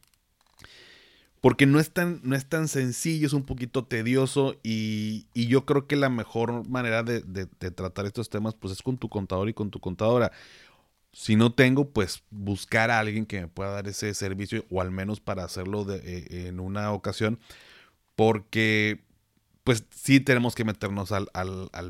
Porque 1.39 1.67
no 1.67 1.79
es, 1.79 1.91
tan, 1.91 2.19
no 2.23 2.35
es 2.35 2.49
tan 2.49 2.67
sencillo, 2.67 3.27
es 3.27 3.33
un 3.33 3.43
poquito 3.43 3.85
tedioso 3.85 4.55
y, 4.63 5.27
yo 5.35 5.67
creo 5.67 5.85
que 5.85 5.95
la 5.95 6.09
mejor 6.09 6.67
manera 6.67 7.03
de, 7.03 7.45
tratar 7.75 8.07
estos 8.07 8.31
temas 8.31 8.55
pues 8.55 8.73
es 8.73 8.81
con 8.81 8.97
tu 8.97 9.07
contador 9.07 9.49
y 9.49 9.53
con 9.53 9.69
tu 9.69 9.79
contadora. 9.79 10.31
Si 11.13 11.35
no 11.35 11.53
tengo, 11.53 11.91
pues 11.91 12.23
buscar 12.31 12.89
a 12.89 12.97
alguien 12.97 13.27
que 13.27 13.41
me 13.41 13.47
pueda 13.47 13.69
dar 13.69 13.87
ese 13.87 14.15
servicio 14.15 14.65
o 14.71 14.81
al 14.81 14.89
menos 14.89 15.19
para 15.19 15.43
hacerlo 15.43 15.85
eh, 15.93 16.47
en 16.47 16.59
una 16.59 16.91
ocasión. 16.91 17.37
Porque 18.15 19.05
pues 19.67 19.83
sí 19.93 20.21
tenemos 20.21 20.55
que 20.55 20.63
meternos 20.63 21.11
al, 21.11 21.27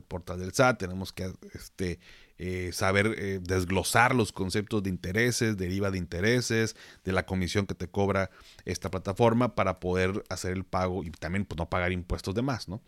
portal 0.07 0.39
del 0.39 0.51
SAT, 0.51 0.79
tenemos 0.79 1.13
que 1.13 1.31
este, 1.53 1.99
eh, 2.39 2.71
saber 2.73 3.13
eh, 3.19 3.39
desglosar 3.39 4.15
los 4.15 4.31
conceptos 4.31 4.81
de 4.81 4.89
intereses, 4.89 5.57
deriva 5.57 5.91
de 5.91 5.99
intereses, 5.99 6.75
de 7.03 7.11
la 7.11 7.27
comisión 7.27 7.67
que 7.67 7.75
te 7.75 7.87
cobra 7.87 8.31
esta 8.65 8.89
plataforma 8.89 9.53
para 9.53 9.79
poder 9.79 10.23
hacer 10.27 10.53
el 10.53 10.63
pago 10.63 11.03
y 11.03 11.11
también 11.11 11.45
pues, 11.45 11.59
no 11.59 11.69
pagar 11.69 11.91
impuestos 11.91 12.33
de 12.33 12.41
más, 12.41 12.67
¿no? 12.67 12.81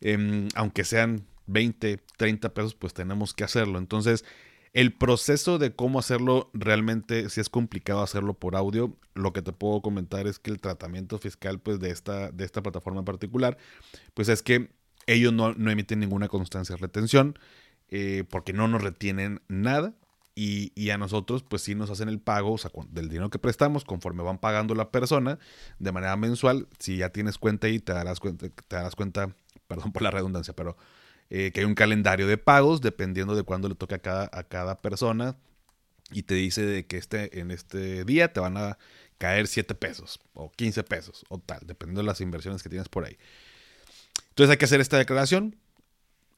Em, 0.00 0.48
aunque 0.56 0.82
sean 0.82 1.24
20, 1.46 2.00
30 2.16 2.52
pesos, 2.52 2.74
pues 2.74 2.92
tenemos 2.92 3.32
que 3.32 3.44
hacerlo. 3.44 3.78
Entonces, 3.78 4.24
el 4.72 4.92
proceso 4.92 5.58
de 5.58 5.74
cómo 5.74 5.98
hacerlo 5.98 6.50
realmente, 6.52 7.28
si 7.28 7.40
es 7.40 7.48
complicado 7.48 8.02
hacerlo 8.02 8.34
por 8.34 8.54
audio, 8.54 8.96
lo 9.14 9.32
que 9.32 9.42
te 9.42 9.52
puedo 9.52 9.82
comentar 9.82 10.26
es 10.26 10.38
que 10.38 10.50
el 10.50 10.60
tratamiento 10.60 11.18
fiscal 11.18 11.58
pues, 11.58 11.80
de, 11.80 11.90
esta, 11.90 12.30
de 12.30 12.44
esta 12.44 12.62
plataforma 12.62 13.00
en 13.00 13.04
particular, 13.04 13.58
pues 14.14 14.28
es 14.28 14.42
que 14.42 14.70
ellos 15.06 15.32
no, 15.32 15.50
emiten 15.70 15.98
ninguna 15.98 16.28
constancia 16.28 16.76
de 16.76 16.82
retención, 16.82 17.38
eh, 17.88 18.24
porque 18.30 18.52
no 18.52 18.68
nos 18.68 18.82
retienen 18.82 19.42
nada. 19.48 19.94
Y, 20.42 20.88
a 20.88 20.96
nosotros, 20.96 21.42
pues 21.42 21.60
sí 21.60 21.74
nos 21.74 21.90
hacen 21.90 22.08
el 22.08 22.18
pago 22.18 22.56
del 22.88 23.10
dinero 23.10 23.28
que 23.28 23.38
prestamos 23.38 23.84
conforme 23.84 24.22
van 24.22 24.38
pagando 24.38 24.74
la 24.74 24.90
persona 24.90 25.38
de 25.78 25.92
manera 25.92 26.16
mensual. 26.16 26.66
Si 26.78 26.96
ya 26.96 27.10
tienes 27.10 27.36
cuenta 27.36 27.66
ahí, 27.66 27.78
te 27.78 27.92
darás 27.92 28.20
cuenta, 28.20 28.48
te 28.48 28.76
darás 28.76 28.96
cuenta, 28.96 29.36
perdón 29.66 29.92
por 29.92 30.00
la 30.00 30.10
redundancia, 30.10 30.54
pero 30.56 30.78
eh, 31.30 31.52
que 31.52 31.60
hay 31.60 31.66
un 31.66 31.74
calendario 31.74 32.26
de 32.26 32.36
pagos 32.38 32.80
dependiendo 32.80 33.34
de 33.34 33.42
cuándo 33.42 33.68
le 33.68 33.74
toque 33.74 33.94
a 33.94 33.98
cada, 34.00 34.28
a 34.32 34.42
cada 34.44 34.80
persona 34.80 35.36
y 36.10 36.24
te 36.24 36.34
dice 36.34 36.66
de 36.66 36.86
que 36.86 36.96
este, 36.96 37.40
en 37.40 37.50
este 37.50 38.04
día 38.04 38.32
te 38.32 38.40
van 38.40 38.56
a 38.56 38.78
caer 39.18 39.46
7 39.46 39.74
pesos 39.74 40.20
o 40.34 40.50
15 40.50 40.82
pesos 40.84 41.24
o 41.28 41.38
tal, 41.38 41.60
dependiendo 41.66 42.00
de 42.00 42.06
las 42.06 42.20
inversiones 42.20 42.62
que 42.62 42.68
tienes 42.68 42.88
por 42.88 43.04
ahí. 43.04 43.16
Entonces 44.30 44.50
hay 44.50 44.56
que 44.56 44.64
hacer 44.64 44.80
esta 44.80 44.98
declaración, 44.98 45.56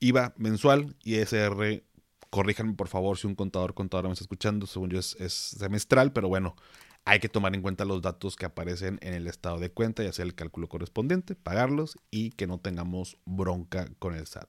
IVA 0.01 0.35
mensual, 0.37 0.97
ISR, 1.05 1.83
corríjanme 2.33 2.73
por 2.73 2.89
favor 2.89 3.19
si 3.19 3.27
un 3.27 3.35
contador 3.35 3.75
contadora 3.75 4.09
me 4.09 4.15
está 4.15 4.25
escuchando, 4.25 4.67
según 4.67 4.89
yo 4.89 4.99
es, 4.99 5.17
es 5.21 5.35
semestral, 5.35 6.13
pero 6.15 6.29
bueno, 6.29 6.57
hay 7.05 7.21
que 7.21 7.29
tomar 7.29 7.55
en 7.55 7.61
cuenta 7.61 7.85
los 7.85 8.01
datos 8.01 8.37
que 8.37 8.47
aparecen 8.47 8.99
en 9.03 9.13
el 9.13 9.27
estado 9.27 9.59
de 9.59 9.71
cuenta 9.71 10.03
y 10.03 10.07
hacer 10.07 10.25
el 10.25 10.35
cálculo 10.35 10.67
correspondiente, 10.67 11.35
pagarlos 11.35 11.99
y 12.11 12.31
que 12.31 12.47
no 12.47 12.59
tengamos 12.59 13.19
bronca 13.27 13.87
con 13.99 14.15
el 14.15 14.27
SAT. 14.27 14.49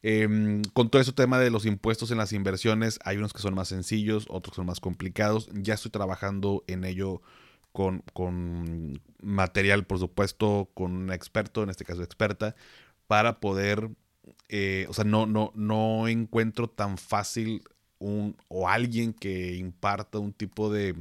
Em, 0.00 0.62
con 0.72 0.88
todo 0.88 1.02
ese 1.02 1.12
tema 1.12 1.38
de 1.38 1.50
los 1.50 1.66
impuestos 1.66 2.10
en 2.10 2.16
las 2.16 2.32
inversiones, 2.32 2.98
hay 3.04 3.18
unos 3.18 3.34
que 3.34 3.42
son 3.42 3.54
más 3.54 3.68
sencillos, 3.68 4.26
otros 4.30 4.56
son 4.56 4.64
más 4.64 4.80
complicados. 4.80 5.50
Ya 5.52 5.74
estoy 5.74 5.90
trabajando 5.90 6.64
en 6.68 6.84
ello 6.84 7.20
con, 7.72 8.02
con 8.14 9.02
material, 9.20 9.84
por 9.84 9.98
supuesto, 9.98 10.70
con 10.72 10.92
un 10.92 11.12
experto, 11.12 11.62
en 11.64 11.68
este 11.68 11.84
caso 11.84 12.02
experta, 12.02 12.54
para 13.08 13.40
poder, 13.40 13.90
eh, 14.48 14.86
o 14.88 14.94
sea, 14.94 15.04
no, 15.04 15.26
no, 15.26 15.52
no 15.54 16.08
encuentro 16.08 16.68
tan 16.68 16.98
fácil 16.98 17.62
un, 17.98 18.36
o 18.48 18.68
alguien 18.68 19.12
que 19.12 19.56
imparta 19.56 20.18
un 20.18 20.32
tipo 20.32 20.72
de 20.72 20.94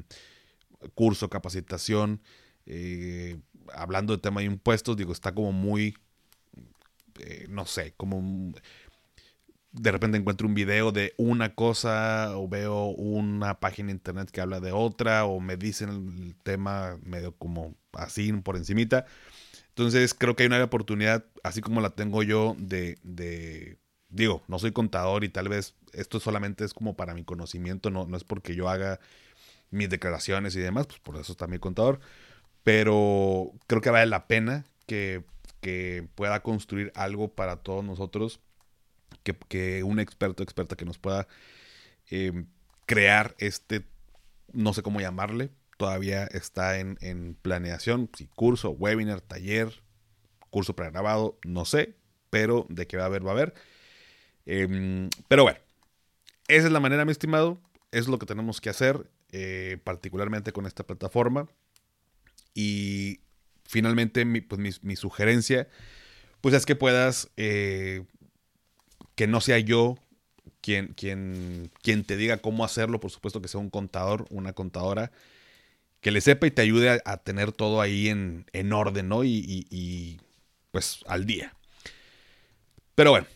curso, 0.96 1.30
capacitación, 1.30 2.22
eh, 2.66 3.40
hablando 3.74 4.16
de 4.16 4.22
tema 4.22 4.42
de 4.42 4.48
impuestos, 4.48 4.98
digo, 4.98 5.13
está 5.13 5.34
como 5.34 5.52
muy, 5.52 5.96
eh, 7.20 7.48
no 7.50 7.66
sé, 7.66 7.94
como 7.98 8.54
de 9.72 9.92
repente 9.92 10.18
encuentro 10.18 10.48
un 10.48 10.54
video 10.54 10.92
de 10.92 11.13
una 11.18 11.54
cosa 11.54 12.38
o 12.38 12.48
veo 12.48 12.88
una 12.88 13.60
página 13.60 13.88
de 13.88 13.94
internet 13.94 14.32
que 14.32 14.42
habla 14.42 14.60
de 14.60 14.72
otra 14.72 15.26
o 15.26 15.40
me 15.40 15.56
dicen 15.56 15.90
el 15.90 16.36
tema 16.44 16.98
medio 17.04 17.34
como 17.34 17.76
así 17.94 18.32
por 18.34 18.58
encimita. 18.58 19.06
Entonces 19.78 20.16
creo 20.16 20.36
que 20.36 20.42
hay 20.42 20.48
una 20.48 20.63
oportunidad, 20.63 21.24
así 21.44 21.62
como 21.62 21.82
la 21.82 21.92
tengo 21.92 22.24
yo, 22.24 22.56
de, 22.58 22.98
de, 23.04 23.78
digo, 24.10 24.42
no 24.48 24.58
soy 24.58 24.72
contador 24.72 25.24
y 25.24 25.30
tal 25.30 25.50
vez 25.50 25.76
esto 25.94 26.20
solamente 26.20 26.66
es 26.66 26.74
como 26.74 26.96
para 26.96 27.13
mi 27.13 27.24
conocimiento, 27.24 27.92
no, 27.92 28.08
no 28.08 28.18
es 28.18 28.24
porque 28.24 28.56
yo 28.56 28.70
haga 28.70 29.00
mis 29.70 29.88
declaraciones 29.88 30.56
y 30.56 30.62
demás, 30.62 30.88
pues 30.88 31.00
por 31.00 31.16
eso 31.18 31.32
está 31.32 31.46
mi 31.46 31.60
contador. 31.60 32.00
Pero 32.63 33.52
creo 33.68 33.80
que 33.82 33.92
vale 33.92 34.08
la 34.08 34.26
pena 34.26 34.66
que, 34.88 35.24
pueda 36.16 36.42
construir 36.42 36.92
algo 36.96 37.36
para 37.36 37.58
todos 37.58 37.86
nosotros, 37.86 38.40
que, 39.24 39.84
un 39.84 40.00
experto, 40.00 40.42
experta 40.42 40.76
que 40.76 40.86
nos 40.86 40.98
pueda 40.98 41.28
eh, 42.10 42.46
crear 42.88 43.36
este, 43.38 43.86
no 44.54 44.74
sé 44.74 44.82
cómo 44.82 45.02
llamarle, 45.02 45.52
todavía 45.78 46.26
está 46.26 46.80
en, 46.80 47.38
planeación, 47.42 48.10
si 48.18 48.28
curso, 48.28 48.72
webinar, 48.72 49.22
taller, 49.22 49.84
curso 50.50 50.76
pregrabado, 50.76 51.38
no 51.46 51.66
sé, 51.66 51.96
pero 52.30 52.66
de 52.70 52.88
qué 52.88 52.98
va 52.98 53.04
a 53.04 53.08
haber, 53.08 53.26
va 53.26 53.32
a 53.32 53.34
haber. 53.34 53.54
Em, 54.46 55.10
pero 55.28 55.44
bueno, 55.44 55.60
esa 56.48 56.68
es 56.68 56.72
la 56.74 56.80
manera, 56.80 57.06
mi 57.06 57.12
estimado, 57.12 57.60
es 57.92 58.08
lo 58.08 58.20
que 58.20 58.26
tenemos 58.26 58.62
que 58.62 58.70
hacer. 58.70 59.10
Eh, 59.34 59.78
particularmente 59.84 60.54
con 60.54 60.66
esta 60.66 60.88
plataforma. 60.88 61.50
Y 62.54 63.20
finalmente 63.66 64.24
mi, 64.24 64.40
pues 64.40 64.82
mi, 64.82 64.96
sugerencia 64.96 65.68
pues 66.40 66.56
es 66.56 66.66
que 66.66 66.78
puedas, 66.78 67.30
eh, 67.36 68.06
que 69.16 69.28
no 69.28 69.42
sea 69.42 69.60
yo 69.60 69.96
quien, 70.62 70.94
quien, 70.94 71.72
quien 71.82 72.06
te 72.06 72.16
diga 72.16 72.38
cómo 72.38 72.63
hacerlo, 72.63 73.02
por 73.02 73.12
supuesto 73.12 73.42
que 73.42 73.50
sea 73.50 73.60
un 73.60 73.70
contador, 73.70 74.26
una 74.30 74.54
contadora, 74.54 75.12
que 76.02 76.12
le 76.12 76.22
sepa 76.22 76.48
y 76.48 76.52
te 76.52 76.62
ayude 76.62 77.02
a, 77.04 77.18
tener 77.18 77.52
todo 77.52 77.82
ahí 77.82 78.10
en, 78.10 78.46
en 78.54 78.74
orden, 78.74 79.10
¿no? 79.10 79.24
Y, 79.24 79.66
y, 79.70 80.20
pues 80.72 81.00
al 81.08 81.26
día. 81.26 81.54
Pero 82.96 83.12
bueno, 83.12 83.28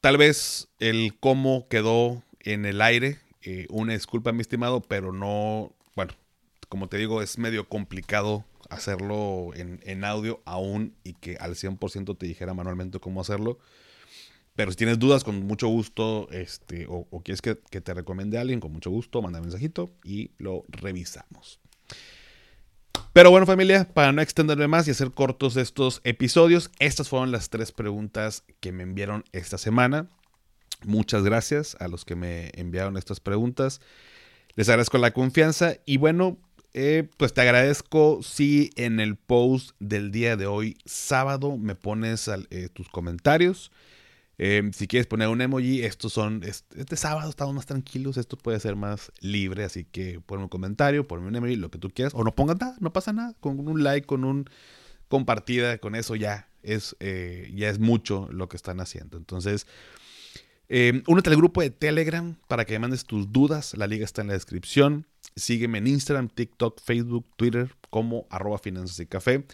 tal 0.00 0.16
vez 0.16 0.68
el 0.78 1.18
cómo 1.18 1.68
quedó 1.68 2.22
en 2.40 2.64
el 2.64 2.80
aire 2.80 3.18
eh, 3.42 3.66
una 3.70 3.94
disculpa, 3.94 4.32
mi 4.32 4.42
estimado, 4.42 4.82
pero 4.82 5.12
no, 5.12 5.74
bueno, 5.96 6.12
como 6.68 6.88
te 6.88 6.98
digo, 6.98 7.22
es 7.22 7.38
medio 7.38 7.68
complicado 7.68 8.44
hacerlo 8.68 9.50
en, 9.54 10.04
audio 10.04 10.40
aún 10.44 10.94
y 11.04 11.14
que 11.14 11.36
al 11.36 11.56
100% 11.56 12.16
te 12.16 12.26
dijera 12.26 12.54
manualmente 12.54 13.00
cómo 13.00 13.20
hacerlo. 13.20 13.58
Pero 14.54 14.70
si 14.70 14.76
tienes 14.76 14.98
dudas, 14.98 15.24
con 15.24 15.46
mucho 15.46 15.68
gusto, 15.68 16.28
este, 16.30 16.86
o, 16.88 17.06
quieres 17.22 17.42
que, 17.42 17.54
te 17.54 17.94
recomiende 17.94 18.38
a 18.38 18.42
alguien, 18.42 18.60
con 18.60 18.72
mucho 18.72 18.90
gusto, 18.90 19.22
manda 19.22 19.40
mensajito 19.40 19.90
y 20.04 20.30
lo 20.38 20.64
revisamos. 20.68 21.60
Pero 23.12 23.30
bueno, 23.30 23.44
familia, 23.44 23.88
para 23.92 24.12
no 24.12 24.22
extenderme 24.22 24.68
más 24.68 24.86
y 24.86 24.92
hacer 24.92 25.10
cortos 25.10 25.56
estos 25.56 26.00
episodios, 26.04 26.70
estas 26.78 27.08
fueron 27.08 27.32
las 27.32 27.50
tres 27.50 27.72
preguntas 27.72 28.44
que 28.60 28.70
me 28.70 28.84
enviaron 28.84 29.24
esta 29.32 29.58
semana. 29.58 30.08
Muchas 30.84 31.24
gracias 31.24 31.76
a 31.80 31.88
los 31.88 32.04
que 32.04 32.14
me 32.14 32.52
enviaron 32.54 32.96
estas 32.96 33.18
preguntas. 33.18 33.80
Les 34.54 34.68
agradezco 34.68 34.98
la 34.98 35.10
confianza 35.10 35.76
y 35.86 35.96
bueno, 35.96 36.38
eh, 36.72 37.08
pues 37.16 37.34
te 37.34 37.40
agradezco 37.40 38.20
si 38.22 38.70
en 38.76 39.00
el 39.00 39.16
post 39.16 39.70
del 39.80 40.12
día 40.12 40.36
de 40.36 40.46
hoy, 40.46 40.78
sábado, 40.84 41.56
me 41.56 41.74
pones 41.74 42.28
eh, 42.28 42.68
tus 42.72 42.88
comentarios. 42.88 43.72
Em, 44.42 44.72
si 44.72 44.88
quieres 44.88 45.06
poner 45.06 45.28
un 45.28 45.42
emoji, 45.42 45.82
estos 45.82 46.14
son, 46.14 46.42
este, 46.44 46.96
sábado 46.96 47.28
estamos 47.28 47.54
más 47.54 47.66
tranquilos, 47.66 48.16
esto 48.16 48.38
puede 48.38 48.58
ser 48.58 48.74
más 48.74 49.12
libre, 49.20 49.64
así 49.64 49.84
que 49.84 50.18
pon 50.24 50.40
un 50.40 50.48
comentario, 50.48 51.06
ponme 51.06 51.28
un 51.28 51.36
emoji, 51.36 51.56
lo 51.56 51.70
que 51.70 51.76
tú 51.76 51.90
quieras, 51.90 52.14
o 52.16 52.24
no 52.24 52.34
pongas 52.34 52.58
nada, 52.58 52.74
no 52.80 52.90
pasa 52.90 53.12
nada, 53.12 53.34
con 53.40 53.60
un 53.68 53.84
like, 53.84 54.06
con 54.06 54.24
un 54.24 54.48
compartida, 55.08 55.76
con 55.76 55.94
eso 55.94 56.16
ya 56.16 56.48
es, 56.62 56.96
eh, 57.00 57.52
ya 57.54 57.68
es 57.68 57.78
mucho 57.80 58.30
lo 58.32 58.48
que 58.48 58.56
están 58.56 58.80
haciendo. 58.80 59.18
Entonces, 59.18 59.66
eh, 60.70 61.02
únete 61.06 61.28
al 61.28 61.36
grupo 61.36 61.60
de 61.60 61.68
Telegram 61.68 62.34
para 62.48 62.64
que 62.64 62.72
me 62.72 62.78
mandes 62.78 63.04
tus 63.04 63.30
dudas. 63.30 63.76
La 63.76 63.86
liga 63.86 64.06
está 64.06 64.22
en 64.22 64.28
la 64.28 64.34
descripción. 64.34 65.06
Sígueme 65.36 65.76
en 65.76 65.86
Instagram, 65.86 66.30
TikTok, 66.30 66.80
Facebook, 66.80 67.26
Twitter 67.36 67.76
como 67.90 68.26
arroba 68.30 68.56
finanzas 68.56 68.98
y 69.00 69.06
café. 69.06 69.44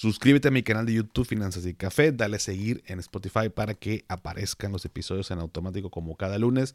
Suscríbete 0.00 0.48
a 0.48 0.50
mi 0.50 0.62
canal 0.62 0.86
de 0.86 0.94
YouTube 0.94 1.26
Finanzas 1.26 1.66
y 1.66 1.74
Café, 1.74 2.10
dale 2.10 2.36
a 2.36 2.40
seguir 2.40 2.82
en 2.86 3.00
Spotify 3.00 3.50
para 3.54 3.74
que 3.74 4.06
aparezcan 4.08 4.72
los 4.72 4.86
episodios 4.86 5.30
en 5.30 5.40
automático 5.40 5.90
como 5.90 6.16
cada 6.16 6.38
lunes 6.38 6.74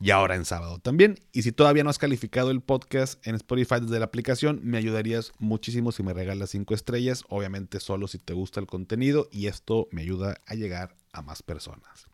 y 0.00 0.10
ahora 0.10 0.36
en 0.36 0.46
sábado 0.46 0.78
también. 0.78 1.20
Y 1.32 1.42
si 1.42 1.52
todavía 1.52 1.84
no 1.84 1.90
has 1.90 1.98
calificado 1.98 2.50
el 2.50 2.62
podcast 2.62 3.26
en 3.26 3.34
Spotify 3.34 3.80
desde 3.82 3.98
la 3.98 4.06
aplicación, 4.06 4.60
me 4.62 4.78
ayudarías 4.78 5.32
muchísimo 5.38 5.92
si 5.92 6.02
me 6.02 6.14
regalas 6.14 6.48
5 6.48 6.72
estrellas, 6.72 7.24
obviamente 7.28 7.78
solo 7.78 8.08
si 8.08 8.16
te 8.16 8.32
gusta 8.32 8.58
el 8.58 8.66
contenido 8.66 9.28
y 9.30 9.48
esto 9.48 9.86
me 9.90 10.00
ayuda 10.00 10.38
a 10.46 10.54
llegar 10.54 10.96
a 11.12 11.20
más 11.20 11.42
personas. 11.42 12.06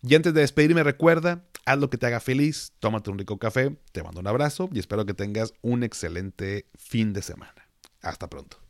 Y 0.00 0.14
antes 0.14 0.32
de 0.32 0.42
despedirme, 0.42 0.84
recuerda, 0.84 1.44
haz 1.64 1.80
lo 1.80 1.90
que 1.90 1.98
te 1.98 2.06
haga 2.06 2.20
feliz, 2.20 2.72
tómate 2.78 3.10
un 3.10 3.18
rico 3.18 3.40
café, 3.40 3.76
te 3.90 4.04
mando 4.04 4.20
un 4.20 4.28
abrazo 4.28 4.70
y 4.72 4.78
espero 4.78 5.06
que 5.06 5.14
tengas 5.14 5.54
un 5.60 5.82
excelente 5.82 6.66
fin 6.78 7.12
de 7.12 7.22
semana. 7.22 7.68
Hasta 8.00 8.30
pronto. 8.30 8.69